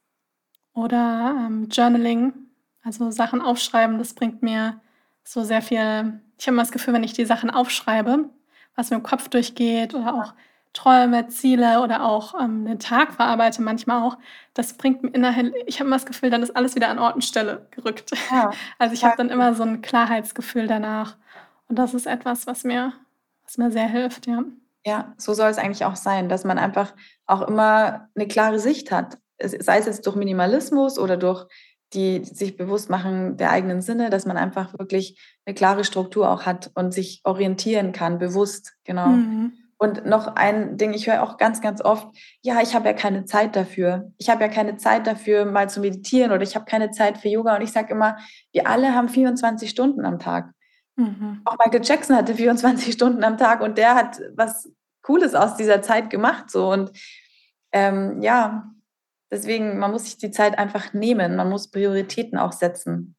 [0.75, 2.33] oder ähm, Journaling,
[2.83, 4.81] also Sachen aufschreiben, das bringt mir
[5.25, 6.21] so sehr viel.
[6.39, 8.29] Ich habe immer das Gefühl, wenn ich die Sachen aufschreibe,
[8.75, 10.35] was mir im Kopf durchgeht oder auch
[10.73, 14.17] Träume, Ziele oder auch ähm, den Tag verarbeite manchmal auch,
[14.55, 17.15] das bringt mir innerhalb, ich habe immer das Gefühl, dann ist alles wieder an Ort
[17.15, 18.11] und Stelle gerückt.
[18.31, 21.17] Ja, also ich habe dann immer so ein Klarheitsgefühl danach.
[21.69, 22.95] Und das ist etwas, was mir
[23.53, 24.45] was mir sehr hilft, ja.
[24.85, 26.95] Ja, so soll es eigentlich auch sein, dass man einfach
[27.27, 29.19] auch immer eine klare Sicht hat.
[29.39, 31.47] Sei es jetzt durch Minimalismus oder durch
[31.93, 36.47] die sich bewusst machen der eigenen Sinne, dass man einfach wirklich eine klare Struktur auch
[36.47, 39.09] hat und sich orientieren kann, bewusst, genau.
[39.09, 39.53] Mhm.
[39.77, 42.09] Und noch ein Ding, ich höre auch ganz, ganz oft,
[42.41, 44.13] ja, ich habe ja keine Zeit dafür.
[44.17, 47.29] Ich habe ja keine Zeit dafür, mal zu meditieren oder ich habe keine Zeit für
[47.29, 47.57] Yoga.
[47.57, 48.17] Und ich sage immer,
[48.53, 50.53] wir alle haben 24 Stunden am Tag.
[50.97, 51.41] Mhm.
[51.45, 54.71] Auch Michael Jackson hatte 24 Stunden am Tag und der hat was
[55.03, 56.51] Cooles aus dieser Zeit gemacht.
[56.51, 56.71] So.
[56.71, 56.93] Und
[57.73, 58.71] ähm, ja,
[59.31, 61.37] deswegen, man muss sich die Zeit einfach nehmen.
[61.37, 63.17] Man muss Prioritäten auch setzen.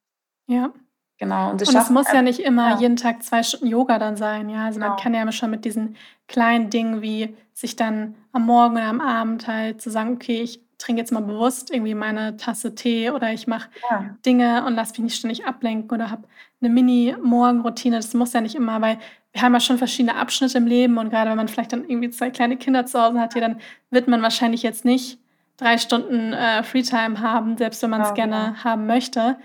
[0.47, 0.73] Ja.
[1.19, 1.51] Genau.
[1.51, 2.79] Und, und es muss ja nicht immer ja.
[2.79, 4.49] jeden Tag zwei Stunden Yoga dann sein.
[4.49, 4.93] Ja, also genau.
[4.93, 5.95] man kann ja schon mit diesen
[6.27, 10.61] kleinen Dingen wie sich dann am Morgen oder am Abend halt zu sagen, okay, ich
[10.79, 14.17] trinke jetzt mal bewusst irgendwie meine Tasse Tee oder ich mache ja.
[14.25, 16.27] Dinge und lasse mich nicht ständig ablenken oder habe
[16.63, 17.97] eine Mini-Morgenroutine.
[17.97, 18.97] Das muss ja nicht immer, weil
[19.31, 22.09] wir haben ja schon verschiedene Abschnitte im Leben und gerade wenn man vielleicht dann irgendwie
[22.11, 23.59] zwei kleine Kinder zu Hause hat, ja, dann
[23.89, 25.19] wird man wahrscheinlich jetzt nicht
[25.57, 28.63] drei Stunden äh, Freetime haben, selbst wenn man es genau, gerne ja.
[28.63, 29.37] haben möchte.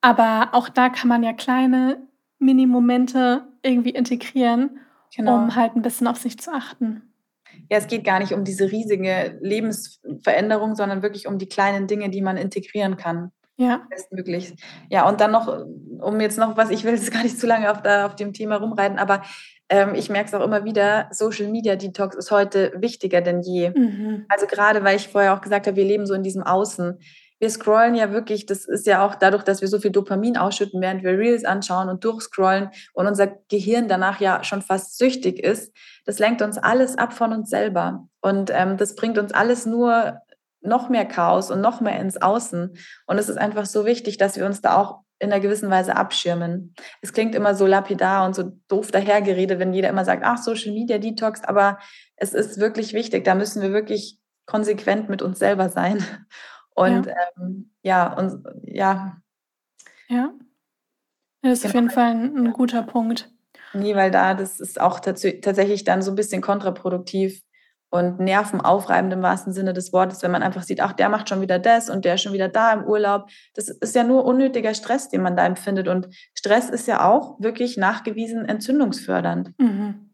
[0.00, 1.98] Aber auch da kann man ja kleine
[2.38, 4.80] Mini-Momente irgendwie integrieren,
[5.14, 5.36] genau.
[5.36, 7.02] um halt ein bisschen auf sich zu achten.
[7.70, 12.10] Ja, es geht gar nicht um diese riesige Lebensveränderung, sondern wirklich um die kleinen Dinge,
[12.10, 13.32] die man integrieren kann.
[13.56, 13.86] Ja.
[13.88, 14.54] Bestmöglich.
[14.90, 15.48] Ja, und dann noch,
[16.00, 18.32] um jetzt noch was, ich will jetzt gar nicht zu lange auf, da, auf dem
[18.32, 19.22] Thema rumreiten, aber
[19.68, 23.70] ähm, ich merke es auch immer wieder, Social Media Detox ist heute wichtiger denn je.
[23.70, 24.26] Mhm.
[24.28, 26.98] Also gerade, weil ich vorher auch gesagt habe, wir leben so in diesem Außen
[27.44, 30.80] wir scrollen ja wirklich, das ist ja auch dadurch, dass wir so viel Dopamin ausschütten,
[30.80, 35.70] während wir Reels anschauen und durchscrollen und unser Gehirn danach ja schon fast süchtig ist,
[36.06, 38.08] das lenkt uns alles ab von uns selber.
[38.20, 40.20] Und ähm, das bringt uns alles nur
[40.64, 42.76] noch mehr Chaos und noch mehr ins Außen.
[43.06, 45.96] Und es ist einfach so wichtig, dass wir uns da auch in einer gewissen Weise
[45.96, 46.74] abschirmen.
[47.00, 50.72] Es klingt immer so lapidar und so doof dahergeredet, wenn jeder immer sagt, ach, Social
[50.72, 51.78] Media Detox, aber
[52.16, 53.24] es ist wirklich wichtig.
[53.24, 56.04] Da müssen wir wirklich konsequent mit uns selber sein
[56.74, 59.16] und ja, ähm, ja und ja.
[60.08, 60.32] Ja.
[61.42, 61.70] Das ist genau.
[61.70, 63.30] auf jeden Fall ein, ein, guter Punkt.
[63.72, 67.42] Nee, weil da, das ist auch tatsächlich dann so ein bisschen kontraproduktiv
[67.94, 71.40] und nervenaufreibend im wahrsten Sinne des Wortes, wenn man einfach sieht, ach, der macht schon
[71.40, 73.30] wieder das und der ist schon wieder da im Urlaub.
[73.54, 75.86] Das ist ja nur unnötiger Stress, den man da empfindet.
[75.86, 79.52] Und Stress ist ja auch wirklich nachgewiesen entzündungsfördernd.
[79.58, 80.10] Mhm.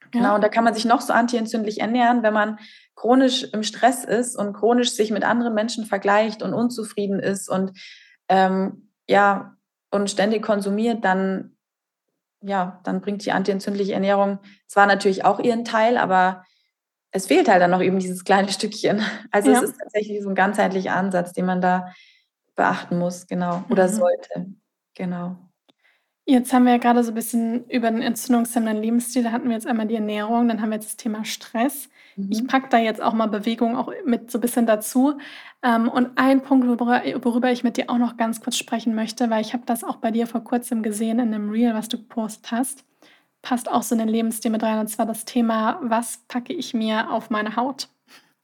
[0.00, 0.10] Ja.
[0.12, 2.60] Genau, und da kann man sich noch so antientzündlich ernähren, wenn man
[2.94, 7.72] chronisch im Stress ist und chronisch sich mit anderen Menschen vergleicht und unzufrieden ist und
[8.28, 9.56] ähm, ja
[9.90, 11.56] und ständig konsumiert, dann
[12.42, 16.44] ja, dann bringt die antientzündliche Ernährung zwar natürlich auch ihren Teil, aber
[17.14, 19.00] es fehlt halt dann noch eben dieses kleine Stückchen.
[19.30, 19.58] Also ja.
[19.58, 21.94] es ist tatsächlich so ein ganzheitlicher Ansatz, den man da
[22.56, 23.92] beachten muss, genau, oder mhm.
[23.92, 24.46] sollte.
[24.94, 25.36] Genau.
[26.26, 29.54] Jetzt haben wir ja gerade so ein bisschen über den entzündungshemmenden Lebensstil, da hatten wir
[29.54, 31.88] jetzt einmal die Ernährung, dann haben wir jetzt das Thema Stress.
[32.16, 32.46] Ich mhm.
[32.46, 35.18] packe da jetzt auch mal Bewegung auch mit so ein bisschen dazu.
[35.62, 39.40] Ähm, und ein Punkt, worüber ich mit dir auch noch ganz kurz sprechen möchte, weil
[39.40, 42.50] ich habe das auch bei dir vor Kurzem gesehen in einem Reel, was du gepostet
[42.50, 42.84] hast,
[43.44, 46.74] passt auch so in den Lebensstil mit rein, und zwar das Thema: „Was packe ich
[46.74, 47.88] mir auf meine Haut?“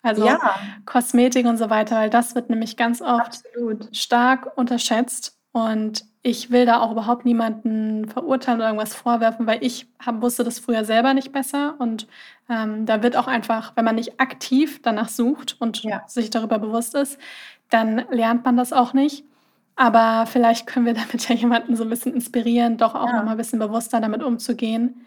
[0.03, 0.38] Also, Ja.
[0.86, 3.94] Kosmetik und so weiter, weil das wird nämlich ganz oft Absolut.
[3.96, 5.36] stark unterschätzt.
[5.53, 10.44] Und ich will da auch überhaupt niemanden verurteilen oder irgendwas vorwerfen, weil ich hab, wusste
[10.44, 11.74] das früher selber nicht besser.
[11.80, 12.07] Und
[12.48, 16.03] ähm, da wird auch einfach, wenn man nicht aktiv danach sucht und ja.
[16.09, 17.18] sich darüber bewusst ist,
[17.70, 19.24] dann lernt man das auch nicht.
[19.81, 23.16] Aber vielleicht können wir damit ja jemanden so ein bisschen inspirieren, doch auch ja.
[23.16, 25.07] noch mal ein bisschen bewusster damit umzugehen.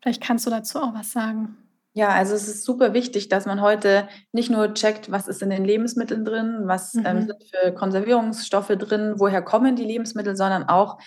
[0.00, 1.56] Vielleicht kannst du dazu auch was sagen.
[1.92, 5.50] Ja, also es ist super wichtig, dass man heute nicht nur checkt, was ist in
[5.50, 7.26] den Lebensmitteln drin, was ähm, mhm.
[7.26, 10.98] sind für Konservierungsstoffe drin, woher kommen die Lebensmittel, sondern auch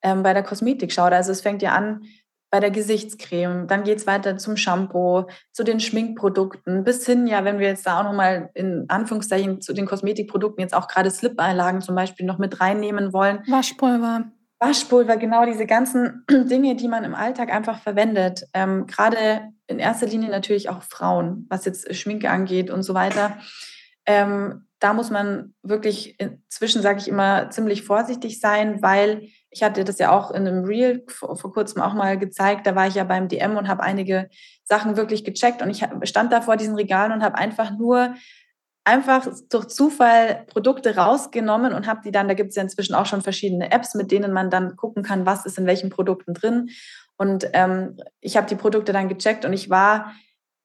[0.00, 1.12] ähm, bei der Kosmetik schaut.
[1.12, 2.04] Also es fängt ja an
[2.52, 7.44] bei der Gesichtscreme, dann geht es weiter zum Shampoo, zu den Schminkprodukten, bis hin, ja,
[7.44, 11.80] wenn wir jetzt da auch nochmal in Anführungszeichen zu den Kosmetikprodukten jetzt auch gerade Slip-Einlagen
[11.80, 13.42] zum Beispiel noch mit reinnehmen wollen.
[13.48, 14.26] Waschpulver.
[14.60, 18.44] Waschpulver, genau diese ganzen Dinge, die man im Alltag einfach verwendet.
[18.52, 23.38] Ähm, Gerade in erster Linie natürlich auch Frauen, was jetzt Schminke angeht und so weiter.
[24.04, 29.84] Ähm, da muss man wirklich inzwischen, sage ich immer, ziemlich vorsichtig sein, weil ich hatte
[29.84, 32.66] das ja auch in einem Reel vor, vor kurzem auch mal gezeigt.
[32.66, 34.30] Da war ich ja beim DM und habe einige
[34.64, 38.14] Sachen wirklich gecheckt und ich stand da vor diesen Regalen und habe einfach nur
[38.84, 43.06] einfach durch Zufall Produkte rausgenommen und habe die dann, da gibt es ja inzwischen auch
[43.06, 46.70] schon verschiedene Apps, mit denen man dann gucken kann, was ist in welchen Produkten drin.
[47.16, 50.12] Und ähm, ich habe die Produkte dann gecheckt und ich war,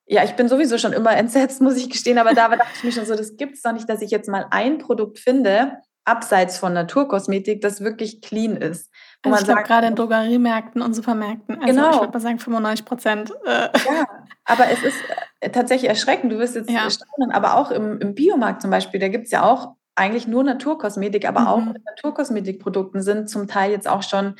[0.08, 2.92] ja, ich bin sowieso schon immer entsetzt, muss ich gestehen, aber da dachte ich mir
[2.92, 5.74] schon so, das gibt es doch nicht, dass ich jetzt mal ein Produkt finde,
[6.08, 8.92] abseits von Naturkosmetik, das wirklich clean ist.
[9.24, 11.56] Also ich glaube gerade in Drogeriemärkten und Supermärkten.
[11.62, 11.90] Also genau.
[11.92, 13.32] ich würde mal sagen 95 Prozent.
[13.46, 13.70] Äh.
[13.86, 14.06] Ja,
[14.46, 14.98] aber es ist
[15.42, 16.32] äh, tatsächlich erschreckend.
[16.32, 16.90] Du wirst jetzt ja.
[16.90, 20.44] staunen, aber auch im, im Biomarkt zum Beispiel, da gibt es ja auch eigentlich nur
[20.44, 21.48] Naturkosmetik, aber mhm.
[21.48, 24.36] auch in Naturkosmetikprodukten sind zum Teil jetzt auch schon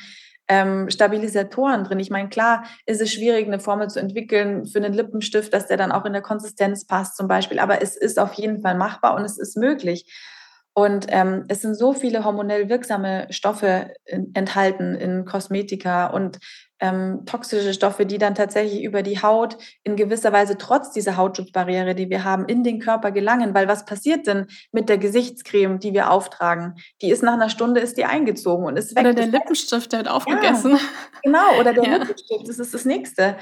[0.48, 2.00] ähm, Stabilisatoren drin.
[2.00, 5.76] Ich meine, klar ist es schwierig, eine Formel zu entwickeln für einen Lippenstift, dass der
[5.76, 9.14] dann auch in der Konsistenz passt zum Beispiel, aber es ist auf jeden Fall machbar
[9.14, 10.06] und es ist möglich.
[10.78, 16.38] Und ähm, es sind so viele hormonell wirksame Stoffe in, enthalten in Kosmetika und
[16.78, 21.96] ähm, toxische Stoffe, die dann tatsächlich über die Haut in gewisser Weise trotz dieser Hautschutzbarriere,
[21.96, 23.54] die wir haben, in den Körper gelangen.
[23.54, 26.76] Weil was passiert denn mit der Gesichtscreme, die wir auftragen?
[27.02, 29.02] Die ist nach einer Stunde ist die eingezogen und ist weg.
[29.02, 30.70] Oder der Lippenstift, der wird aufgegessen.
[30.70, 30.78] Ja,
[31.24, 31.96] genau, oder der ja.
[31.96, 33.34] Lippenstift, das ist das Nächste.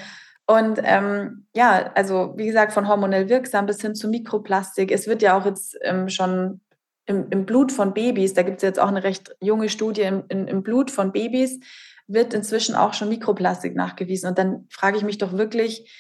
[0.47, 4.91] Und ähm, ja, also wie gesagt, von hormonell wirksam bis hin zu Mikroplastik.
[4.91, 6.63] Es wird ja auch jetzt ähm, schon
[7.07, 10.25] im, im Blut von Babys, da gibt es jetzt auch eine recht junge Studie im,
[10.29, 11.61] in, im Blut von Babys,
[12.07, 14.29] wird inzwischen auch schon Mikroplastik nachgewiesen.
[14.29, 15.91] Und dann frage ich mich doch wirklich,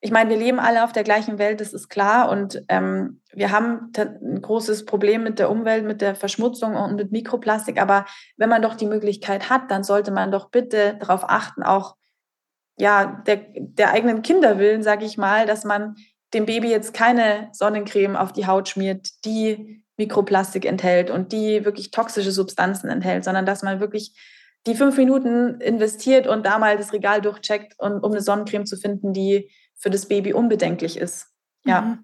[0.00, 2.30] ich meine, wir leben alle auf der gleichen Welt, das ist klar.
[2.30, 7.10] Und ähm, wir haben ein großes Problem mit der Umwelt, mit der Verschmutzung und mit
[7.10, 7.80] Mikroplastik.
[7.80, 11.96] Aber wenn man doch die Möglichkeit hat, dann sollte man doch bitte darauf achten, auch
[12.80, 15.96] ja, der, der eigenen Kinder willen, sage ich mal, dass man
[16.32, 21.90] dem Baby jetzt keine Sonnencreme auf die Haut schmiert, die Mikroplastik enthält und die wirklich
[21.90, 24.14] toxische Substanzen enthält, sondern dass man wirklich
[24.66, 28.76] die fünf Minuten investiert und da mal das Regal durchcheckt, und, um eine Sonnencreme zu
[28.76, 31.28] finden, die für das Baby unbedenklich ist.
[31.64, 31.82] Ja.
[31.82, 31.98] Mhm.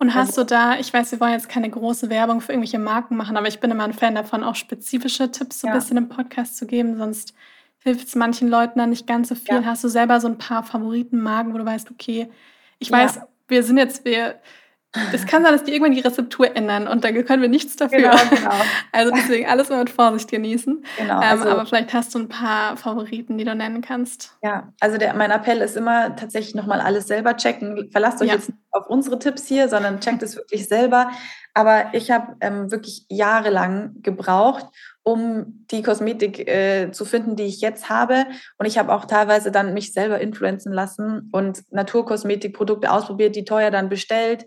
[0.00, 2.78] Und hast also, du da, ich weiß, wir wollen jetzt keine große Werbung für irgendwelche
[2.78, 5.78] Marken machen, aber ich bin immer ein Fan davon, auch spezifische Tipps so ein ja.
[5.78, 7.34] bisschen im Podcast zu geben, sonst
[7.80, 9.56] hilft es manchen Leuten dann nicht ganz so viel.
[9.56, 9.64] Ja.
[9.64, 12.28] Hast du selber so ein paar Favoritenmarken, wo du weißt, okay,
[12.78, 13.28] ich weiß, ja.
[13.48, 14.36] wir sind jetzt, wir
[15.12, 17.98] es kann sein, dass die irgendwann die Rezeptur ändern und dann können wir nichts dafür.
[17.98, 18.54] Genau, genau.
[18.92, 20.82] Also deswegen alles mal mit Vorsicht genießen.
[20.96, 24.36] Genau, ähm, also, aber vielleicht hast du ein paar Favoriten, die du nennen kannst.
[24.42, 27.90] Ja, also der, mein Appell ist immer tatsächlich nochmal alles selber checken.
[27.92, 28.34] Verlasst euch ja.
[28.34, 31.10] jetzt nicht auf unsere Tipps hier, sondern checkt es wirklich selber.
[31.52, 34.66] Aber ich habe ähm, wirklich jahrelang gebraucht,
[35.02, 38.26] um die Kosmetik äh, zu finden, die ich jetzt habe.
[38.56, 43.70] Und ich habe auch teilweise dann mich selber influenzen lassen und Naturkosmetikprodukte ausprobiert, die teuer
[43.70, 44.46] dann bestellt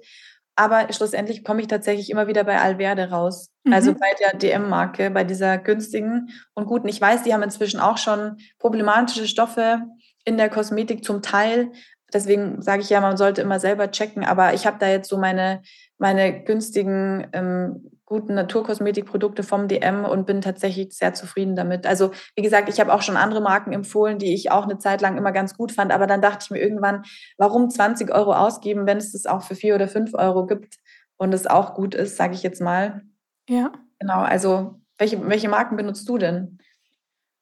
[0.62, 3.50] aber schlussendlich komme ich tatsächlich immer wieder bei Alverde raus.
[3.66, 3.74] Also mhm.
[3.74, 6.88] Also bei der DM-Marke, bei dieser günstigen und guten.
[6.88, 9.82] Ich weiß, die haben inzwischen auch schon problematische Stoffe
[10.24, 11.72] in der Kosmetik zum Teil.
[12.14, 14.24] Deswegen sage ich ja, man sollte immer selber checken.
[14.24, 15.64] Aber ich habe da jetzt so meine,
[15.98, 21.88] meine günstigen ähm, guten Naturkosmetikprodukte vom DM und bin tatsächlich sehr zufrieden damit.
[21.88, 25.00] Also wie gesagt, ich habe auch schon andere Marken empfohlen, die ich auch eine Zeit
[25.00, 27.04] lang immer ganz gut fand, aber dann dachte ich mir irgendwann,
[27.38, 30.76] warum 20 Euro ausgeben, wenn es das auch für vier oder fünf Euro gibt
[31.16, 33.02] und es auch gut ist, sage ich jetzt mal.
[33.48, 33.72] Ja.
[34.00, 36.58] Genau, also welche, welche Marken benutzt du denn?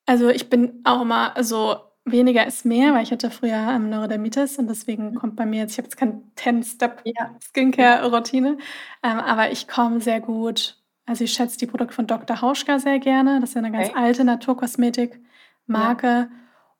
[0.05, 1.77] Also ich bin auch immer so
[2.11, 5.15] weniger ist mehr, weil ich hatte früher ähm, Neurodermitis und deswegen mhm.
[5.15, 8.57] kommt bei mir jetzt, ich habe jetzt keine 10-Step-Skincare-Routine,
[9.03, 10.79] ähm, aber ich komme sehr gut,
[11.09, 12.39] also ich schätze die Produkte von Dr.
[12.39, 13.39] Hauschka sehr gerne.
[13.39, 13.99] Das ist ja eine ganz okay.
[13.99, 16.07] alte Naturkosmetik-Marke.
[16.07, 16.29] Ja.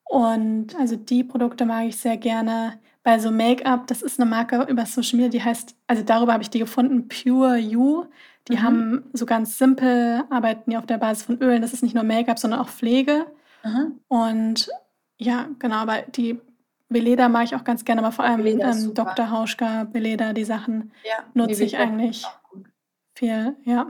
[0.03, 2.79] Und also die Produkte mag ich sehr gerne.
[3.01, 6.43] Bei so Make-up, das ist eine Marke über Social Media, die heißt, also darüber habe
[6.43, 8.05] ich die gefunden, Pure You.
[8.49, 8.61] Die mhm.
[8.61, 11.63] haben so ganz simpel, arbeiten die auf der Basis von Ölen.
[11.63, 13.25] Das ist nicht nur Make-up, sondern auch Pflege.
[13.63, 13.99] Mhm.
[14.09, 14.69] Und
[15.19, 16.39] ja, genau, aber die
[16.87, 19.29] Beleder mag ich auch ganz gerne, aber vor allem ähm, Dr.
[19.29, 22.25] Hauschka, Beleder, die Sachen ja, nutze ich eigentlich
[23.15, 23.87] viel, ja.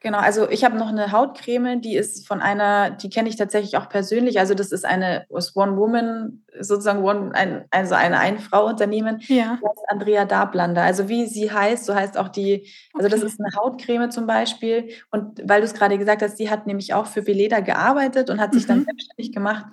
[0.00, 3.76] Genau, also ich habe noch eine Hautcreme, die ist von einer, die kenne ich tatsächlich
[3.76, 4.38] auch persönlich.
[4.38, 9.20] Also das ist eine One Woman, sozusagen One, ein, also eine Ein-Frau-Unternehmen.
[9.26, 9.58] Ja.
[9.60, 10.82] Das ist Andrea Dablander.
[10.82, 13.16] Also wie sie heißt, so heißt auch die, also okay.
[13.16, 14.90] das ist eine Hautcreme zum Beispiel.
[15.10, 18.40] Und weil du es gerade gesagt hast, die hat nämlich auch für Veleda gearbeitet und
[18.40, 18.68] hat sich mhm.
[18.68, 19.66] dann selbstständig gemacht.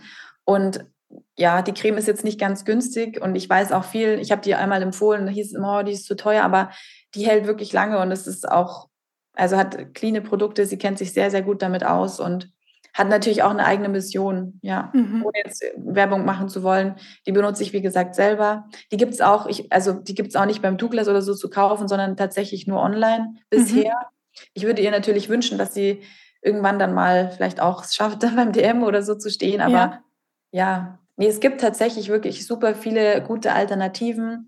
[0.46, 0.86] Und
[1.38, 4.42] ja, die Creme ist jetzt nicht ganz günstig und ich weiß auch viel, ich habe
[4.42, 6.72] die einmal empfohlen, da hieß es immer, oh, die ist zu teuer, aber
[7.14, 8.88] die hält wirklich lange und es ist auch,
[9.34, 12.52] also hat cleane Produkte, sie kennt sich sehr, sehr gut damit aus und
[12.94, 15.26] hat natürlich auch eine eigene Mission, ja, mhm.
[15.26, 16.96] ohne jetzt Werbung machen zu wollen.
[17.28, 18.70] Die benutze ich, wie gesagt, selber.
[18.90, 21.36] Die gibt es auch, ich, also die gibt es auch nicht beim Douglas oder so
[21.36, 23.92] zu kaufen, sondern tatsächlich nur online bisher.
[23.92, 24.40] Mhm.
[24.54, 26.04] Ich würde ihr natürlich wünschen, dass sie
[26.42, 29.74] irgendwann dann mal vielleicht auch es schafft, da beim DM oder so zu stehen, aber
[29.74, 30.04] ja,
[30.56, 34.48] ja Nee, es gibt tatsächlich wirklich super viele gute Alternativen.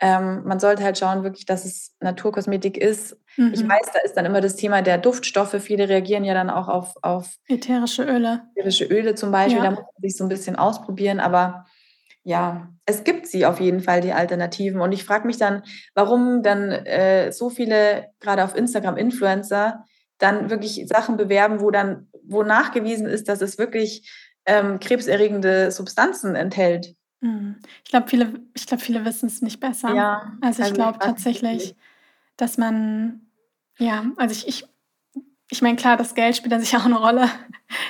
[0.00, 3.16] Ähm, man sollte halt schauen, wirklich, dass es Naturkosmetik ist.
[3.36, 3.52] Mhm.
[3.52, 5.56] Ich weiß, da ist dann immer das Thema der Duftstoffe.
[5.60, 8.42] Viele reagieren ja dann auch auf, auf ätherische Öle.
[8.54, 9.58] Ätherische Öle zum Beispiel.
[9.58, 9.64] Ja.
[9.64, 11.18] Da muss man sich so ein bisschen ausprobieren.
[11.18, 11.66] Aber
[12.22, 14.80] ja, es gibt sie auf jeden Fall, die Alternativen.
[14.80, 15.62] Und ich frage mich dann,
[15.94, 19.84] warum dann äh, so viele, gerade auf Instagram, Influencer,
[20.18, 24.08] dann wirklich Sachen bewerben, wo dann wo nachgewiesen ist, dass es wirklich
[24.48, 26.96] ähm, krebserregende Substanzen enthält.
[27.20, 27.56] Mhm.
[27.84, 29.94] Ich glaube, viele, ich glaub, viele wissen es nicht besser.
[29.94, 31.76] Ja, also ich also glaube tatsächlich,
[32.36, 33.28] dass man,
[33.78, 34.66] ja, also ich, ich,
[35.50, 37.28] ich meine, klar, das Geld spielt da sicher auch eine Rolle.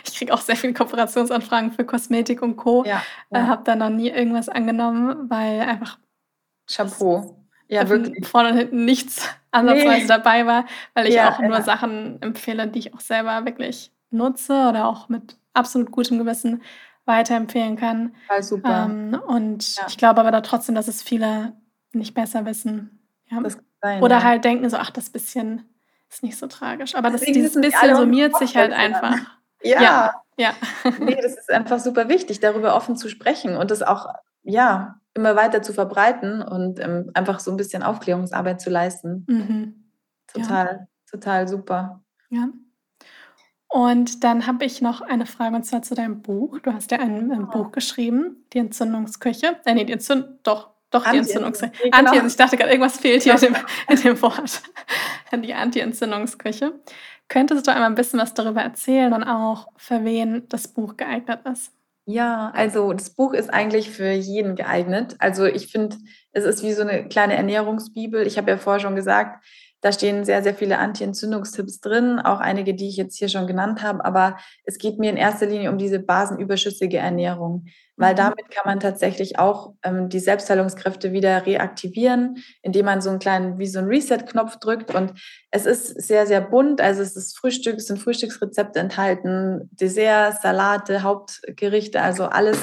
[0.04, 2.82] Ich kriege auch sehr viele Kooperationsanfragen für Kosmetik und Co.
[2.84, 3.00] Ja,
[3.30, 3.38] ja.
[3.38, 6.00] Äh, habe da noch nie irgendwas angenommen, weil einfach
[6.68, 7.46] Chapeau.
[7.68, 8.26] Ja, wirklich.
[8.26, 10.06] Vorne und hinten nichts ansatzweise nee.
[10.08, 14.68] dabei war, weil ich ja, auch nur Sachen empfehle, die ich auch selber wirklich nutze
[14.68, 16.62] oder auch mit absolut gutem Gewissen
[17.04, 18.14] weiterempfehlen kann.
[18.26, 18.86] Voll super.
[18.86, 19.84] Ähm, und ja.
[19.88, 21.54] ich glaube aber da trotzdem, dass es viele
[21.92, 23.02] nicht besser wissen.
[23.30, 23.42] Ja.
[23.80, 24.22] Sein, oder ja.
[24.24, 25.64] halt denken so, ach, das bisschen
[26.10, 26.94] ist nicht so tragisch.
[26.94, 29.16] Aber das, dieses bisschen summiert sich halt einfach.
[29.60, 29.82] Ja.
[29.82, 30.14] ja.
[30.36, 30.52] ja.
[31.00, 34.06] nee, das ist einfach super wichtig, darüber offen zu sprechen und das auch,
[34.44, 39.26] ja, immer weiter zu verbreiten und ähm, einfach so ein bisschen Aufklärungsarbeit zu leisten.
[39.26, 39.90] Mhm.
[40.28, 40.86] Total, ja.
[41.10, 42.04] total super.
[42.30, 42.50] Ja.
[43.68, 46.58] Und dann habe ich noch eine Frage und zwar zu deinem Buch.
[46.60, 49.58] Du hast ja ein, ein Buch geschrieben, die Entzündungsküche.
[49.66, 51.72] Äh, nee, die Entzündung, doch, doch, die Entzündungsküche.
[51.82, 51.96] Genau.
[51.96, 53.56] Anti ich dachte gerade, irgendwas fehlt hier in dem,
[53.88, 54.62] in dem Wort.
[55.44, 56.80] die Anti-Entzündungsküche.
[57.28, 61.40] Könntest du einmal ein bisschen was darüber erzählen und auch für wen das Buch geeignet
[61.44, 61.72] ist?
[62.06, 65.16] Ja, also das Buch ist eigentlich für jeden geeignet.
[65.18, 65.98] Also ich finde,
[66.32, 68.26] es ist wie so eine kleine Ernährungsbibel.
[68.26, 69.44] Ich habe ja vorher schon gesagt,
[69.80, 73.82] da stehen sehr, sehr viele Anti-Entzündungstipps drin, auch einige, die ich jetzt hier schon genannt
[73.82, 74.04] habe.
[74.04, 77.66] Aber es geht mir in erster Linie um diese basenüberschüssige Ernährung,
[77.96, 78.16] weil mhm.
[78.16, 83.58] damit kann man tatsächlich auch ähm, die Selbstheilungskräfte wieder reaktivieren, indem man so einen kleinen,
[83.58, 84.94] wie so einen Reset-Knopf drückt.
[84.94, 85.12] Und
[85.52, 86.80] es ist sehr, sehr bunt.
[86.80, 92.58] Also es ist Frühstück, es sind Frühstücksrezepte enthalten, Desserts, Salate, Hauptgerichte, also alles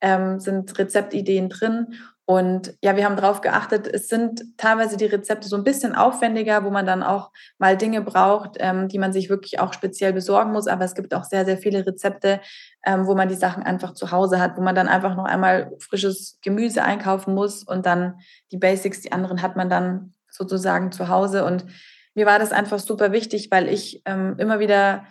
[0.00, 1.94] ähm, sind Rezeptideen drin.
[2.26, 6.64] Und ja, wir haben darauf geachtet, es sind teilweise die Rezepte so ein bisschen aufwendiger,
[6.64, 10.52] wo man dann auch mal Dinge braucht, ähm, die man sich wirklich auch speziell besorgen
[10.52, 10.66] muss.
[10.66, 12.40] Aber es gibt auch sehr, sehr viele Rezepte,
[12.86, 15.72] ähm, wo man die Sachen einfach zu Hause hat, wo man dann einfach noch einmal
[15.78, 18.14] frisches Gemüse einkaufen muss und dann
[18.52, 21.44] die Basics, die anderen hat man dann sozusagen zu Hause.
[21.44, 21.66] Und
[22.14, 25.04] mir war das einfach super wichtig, weil ich ähm, immer wieder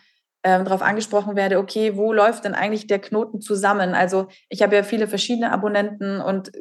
[0.44, 3.94] ähm, darauf angesprochen werde, okay, wo läuft denn eigentlich der Knoten zusammen?
[3.94, 6.52] Also ich habe ja viele verschiedene Abonnenten und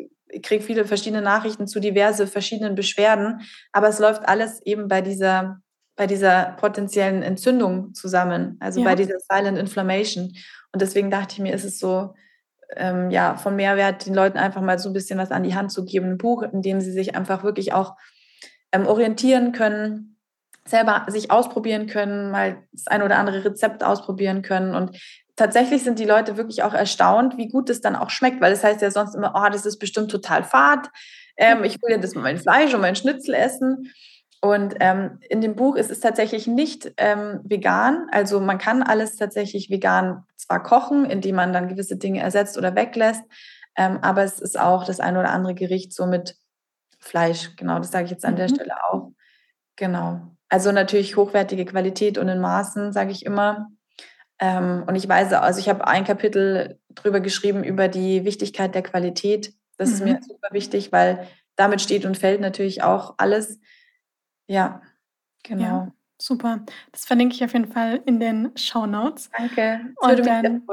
[0.41, 5.61] kriege viele verschiedene Nachrichten zu diverse verschiedenen Beschwerden, aber es läuft alles eben bei dieser,
[5.97, 8.87] bei dieser potenziellen Entzündung zusammen, also ja.
[8.87, 10.33] bei dieser Silent Inflammation.
[10.73, 12.15] Und deswegen dachte ich mir, ist es so,
[12.77, 15.73] ähm, ja, von Mehrwert, den Leuten einfach mal so ein bisschen was an die Hand
[15.73, 17.97] zu geben, ein Buch, in dem sie sich einfach wirklich auch
[18.73, 20.17] ähm, orientieren können,
[20.65, 24.97] selber sich ausprobieren können, mal das ein oder andere Rezept ausprobieren können und
[25.37, 28.65] tatsächlich sind die Leute wirklich auch erstaunt, wie gut es dann auch schmeckt, weil das
[28.65, 30.89] heißt ja sonst immer, oh, das ist bestimmt total fad.
[31.37, 33.93] Ähm, ich will ja das mit mein Fleisch und mein Schnitzel essen.
[34.41, 38.09] Und ähm, in dem Buch ist es tatsächlich nicht ähm, vegan.
[38.11, 42.75] Also man kann alles tatsächlich vegan zwar kochen, indem man dann gewisse Dinge ersetzt oder
[42.75, 43.23] weglässt,
[43.77, 46.37] ähm, aber es ist auch das ein oder andere Gericht so mit
[46.99, 47.57] Fleisch.
[47.57, 48.39] Genau, das sage ich jetzt an mhm.
[48.39, 49.13] der Stelle auch.
[49.77, 50.21] Genau.
[50.49, 53.69] Also natürlich hochwertige Qualität und in Maßen, sage ich immer.
[54.43, 58.83] Ähm, und ich weiß, also ich habe ein Kapitel drüber geschrieben über die Wichtigkeit der
[58.83, 59.55] Qualität.
[59.79, 59.95] Das mhm.
[59.95, 60.23] ist mir mhm.
[60.23, 63.61] super wichtig, weil damit steht und fällt natürlich auch alles.
[64.49, 64.83] Ja,
[65.45, 65.63] genau.
[65.63, 66.67] Ja, super.
[66.91, 69.31] Das verlinke ich auf jeden Fall in den Show Notes.
[69.31, 69.93] Danke.
[70.01, 70.67] Das würde dann,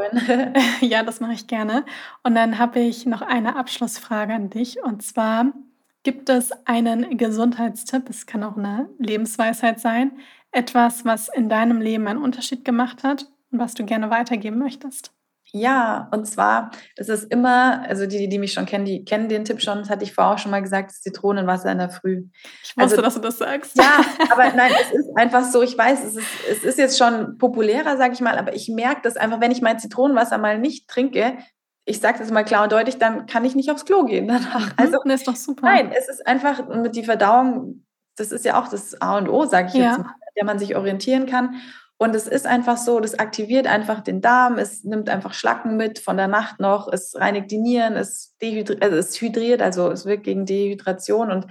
[0.82, 1.86] ja, das mache ich gerne.
[2.24, 4.82] Und dann habe ich noch eine Abschlussfrage an dich.
[4.82, 5.53] Und zwar
[6.01, 10.13] gibt es einen Gesundheitstipp, es kann auch eine Lebensweisheit sein,
[10.51, 15.12] etwas, was in deinem Leben einen Unterschied gemacht hat und was du gerne weitergeben möchtest.
[15.52, 19.45] Ja, und zwar, das ist immer, also die, die mich schon kennen, die kennen den
[19.45, 22.26] Tipp schon, das hatte ich vorher auch schon mal gesagt, Zitronenwasser in der Früh.
[22.64, 23.76] Ich wusste, also, dass du das sagst.
[23.76, 27.39] Ja, aber nein, es ist einfach so, ich weiß, es ist, es ist jetzt schon
[27.39, 30.88] populärer, sage ich mal, aber ich merke das einfach, wenn ich mein Zitronenwasser mal nicht
[30.88, 31.39] trinke,
[31.86, 34.68] ich sage das mal klar und deutlich, dann kann ich nicht aufs Klo gehen danach.
[34.68, 35.66] Mhm, also, das ist doch super.
[35.66, 37.86] Nein, es ist einfach mit die Verdauung,
[38.18, 39.91] das ist ja auch das A und O, sage ich ja.
[39.91, 41.56] jetzt mal, der man sich orientieren kann.
[42.02, 46.00] Und es ist einfach so, das aktiviert einfach den Darm, es nimmt einfach Schlacken mit
[46.00, 50.06] von der Nacht noch, es reinigt die Nieren, es, dehydri also es hydriert, also es
[50.06, 51.47] wirkt gegen Dehydration und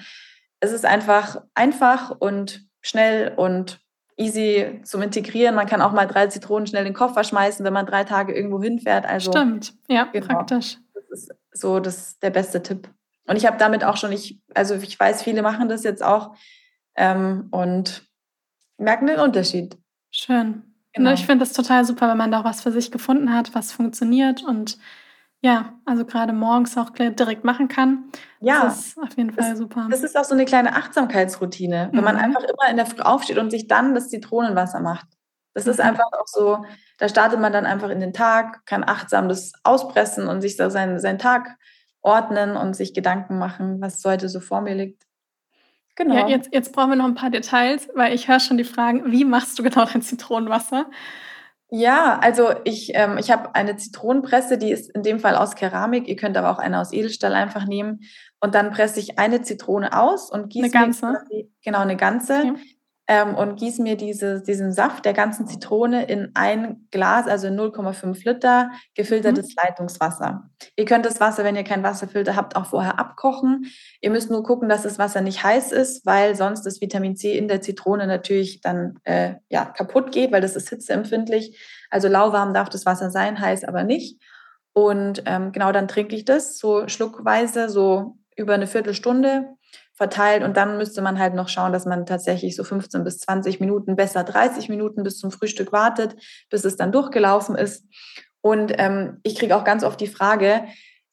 [0.60, 3.80] es ist einfach einfach und schnell und
[4.16, 5.54] easy zum Integrieren.
[5.54, 8.34] Man kann auch mal drei Zitronen schnell in den Koffer schmeißen, wenn man drei Tage
[8.34, 9.04] irgendwo hinfährt.
[9.04, 10.28] Also, Stimmt, ja, genau.
[10.28, 10.78] praktisch.
[10.94, 12.88] Das ist so das der beste Tipp.
[13.26, 16.34] Und ich habe damit auch schon, ich, also ich weiß, viele machen das jetzt auch
[16.96, 18.08] ähm, und
[18.78, 19.76] merken den Unterschied.
[20.10, 20.48] Schön.
[20.48, 21.12] Ne, genau.
[21.12, 23.72] Ich finde das total super, wenn man da auch was für sich gefunden hat, was
[23.72, 24.78] funktioniert und
[25.40, 28.10] ja, also gerade morgens auch direkt machen kann.
[28.40, 28.64] Ja.
[28.64, 29.86] Das ist auf jeden Fall das, super.
[29.88, 32.04] Das ist auch so eine kleine Achtsamkeitsroutine, wenn mhm.
[32.04, 35.06] man einfach immer in der Früh aufsteht und sich dann das Zitronenwasser macht.
[35.54, 35.84] Das ist mhm.
[35.84, 36.64] einfach auch so,
[36.98, 40.70] da startet man dann einfach in den Tag, kann achtsam das auspressen und sich da
[40.70, 41.56] seinen, seinen Tag
[42.00, 45.07] ordnen und sich Gedanken machen, was heute so vor mir liegt.
[45.98, 46.14] Genau.
[46.14, 49.10] Ja, jetzt, jetzt brauchen wir noch ein paar Details, weil ich höre schon die Fragen,
[49.10, 50.86] wie machst du genau dein Zitronenwasser?
[51.70, 56.06] Ja, also ich, ähm, ich habe eine Zitronenpresse, die ist in dem Fall aus Keramik.
[56.06, 58.00] Ihr könnt aber auch eine aus Edelstahl einfach nehmen.
[58.38, 61.00] Und dann presse ich eine Zitrone aus und gieße eine ganze.
[61.00, 62.38] Quasi, genau eine ganze.
[62.38, 62.77] Okay
[63.10, 67.58] ähm, und gieße mir diese, diesen Saft der ganzen Zitrone in ein Glas, also in
[67.58, 69.54] 0,5 Liter gefiltertes mhm.
[69.62, 70.50] Leitungswasser.
[70.76, 73.64] Ihr könnt das Wasser, wenn ihr keinen Wasserfilter habt, auch vorher abkochen.
[74.02, 77.36] Ihr müsst nur gucken, dass das Wasser nicht heiß ist, weil sonst das Vitamin C
[77.36, 81.58] in der Zitrone natürlich dann äh, ja, kaputt geht, weil das ist hitzeempfindlich.
[81.88, 84.20] Also lauwarm darf das Wasser sein, heiß aber nicht.
[84.74, 89.48] Und ähm, genau dann trinke ich das so schluckweise, so über eine Viertelstunde
[89.98, 93.58] verteilt und dann müsste man halt noch schauen, dass man tatsächlich so 15 bis 20
[93.58, 96.14] Minuten, besser 30 Minuten bis zum Frühstück wartet,
[96.50, 97.84] bis es dann durchgelaufen ist.
[98.40, 100.64] Und ähm, ich kriege auch ganz oft die Frage,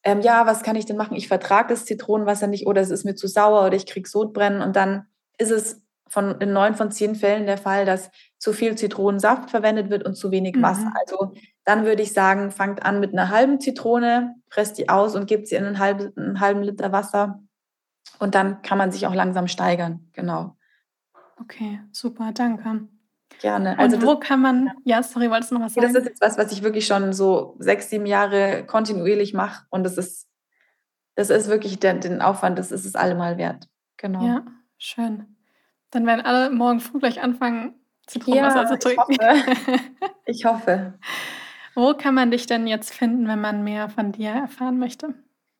[0.03, 1.17] ähm, ja, was kann ich denn machen?
[1.17, 4.61] Ich vertrage das Zitronenwasser nicht oder es ist mir zu sauer oder ich kriege Sodbrennen
[4.61, 5.07] und dann
[5.39, 9.89] ist es von in neun von zehn Fällen der Fall, dass zu viel Zitronensaft verwendet
[9.89, 10.85] wird und zu wenig Wasser.
[10.85, 10.93] Mhm.
[11.01, 11.33] Also
[11.63, 15.47] dann würde ich sagen, fangt an mit einer halben Zitrone, presst die aus und gebt
[15.47, 17.41] sie in einen halben, einen halben Liter Wasser
[18.19, 20.55] und dann kann man sich auch langsam steigern, genau.
[21.41, 22.87] Okay, super, danke.
[23.41, 23.77] Gerne.
[23.77, 25.87] Also Und wo das, kann man, ja, sorry, wolltest du noch was sagen?
[25.87, 29.83] Das ist jetzt was, was ich wirklich schon so sechs, sieben Jahre kontinuierlich mache und
[29.83, 30.29] das ist,
[31.15, 33.67] das ist wirklich der, den Aufwand, das ist es allemal wert.
[33.97, 34.25] Genau.
[34.25, 34.45] Ja,
[34.77, 35.35] schön.
[35.91, 37.75] Dann werden alle morgen früh gleich anfangen,
[38.07, 39.13] Zitronenwasser ja, zu trinken.
[39.13, 40.13] Ich hoffe.
[40.25, 40.93] ich hoffe.
[41.73, 45.13] Wo kann man dich denn jetzt finden, wenn man mehr von dir erfahren möchte?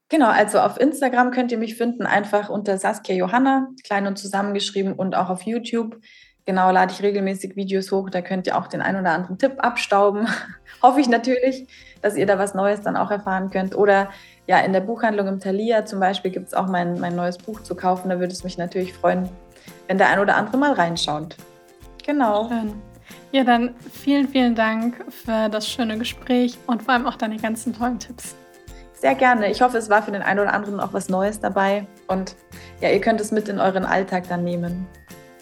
[0.09, 4.93] Genau, also auf Instagram könnt ihr mich finden, einfach unter Saskia Johanna, klein und zusammengeschrieben
[4.93, 5.99] und auch auf YouTube.
[6.45, 9.53] Genau, lade ich regelmäßig Videos hoch, da könnt ihr auch den ein oder anderen Tipp
[9.57, 10.27] abstauben.
[10.83, 11.67] Hoffe ich natürlich,
[12.03, 13.75] dass ihr da was Neues dann auch erfahren könnt.
[13.75, 14.11] Oder
[14.45, 17.63] ja, in der Buchhandlung im Thalia zum Beispiel gibt es auch mein, mein neues Buch
[17.63, 18.09] zu kaufen.
[18.09, 19.27] Da würde es mich natürlich freuen,
[19.87, 21.35] wenn der ein oder andere mal reinschaut.
[22.05, 22.47] Genau.
[22.47, 22.75] Schön.
[23.31, 27.73] Ja, dann vielen, vielen Dank für das schöne Gespräch und vor allem auch deine ganzen
[27.73, 28.35] tollen Tipps.
[29.05, 29.51] Sehr gerne.
[29.51, 31.85] Ich hoffe, es war für den einen oder anderen auch was Neues dabei.
[32.07, 32.35] Und
[32.81, 34.87] ja, ihr könnt es mit in euren Alltag dann nehmen.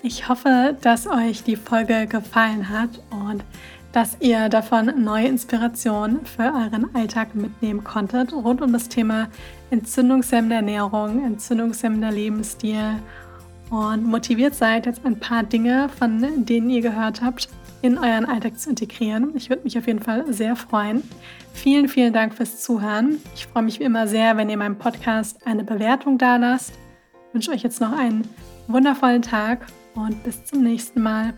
[0.01, 3.45] Ich hoffe, dass euch die Folge gefallen hat und
[3.93, 9.29] dass ihr davon neue Inspirationen für euren Alltag mitnehmen konntet rund um das Thema
[9.71, 12.95] entzündungshemmende Ernährung, entzündungshemmender Lebensstil
[13.69, 17.47] und motiviert seid, jetzt ein paar Dinge, von denen ihr gehört habt,
[17.83, 19.33] in euren Alltag zu integrieren.
[19.35, 21.03] Ich würde mich auf jeden Fall sehr freuen.
[21.53, 23.17] Vielen, vielen Dank fürs Zuhören.
[23.35, 26.71] Ich freue mich wie immer sehr, wenn ihr meinem Podcast eine Bewertung da lasst.
[27.27, 28.27] Ich wünsche euch jetzt noch einen
[28.67, 31.33] wundervollen Tag und bis zum nächsten Mal.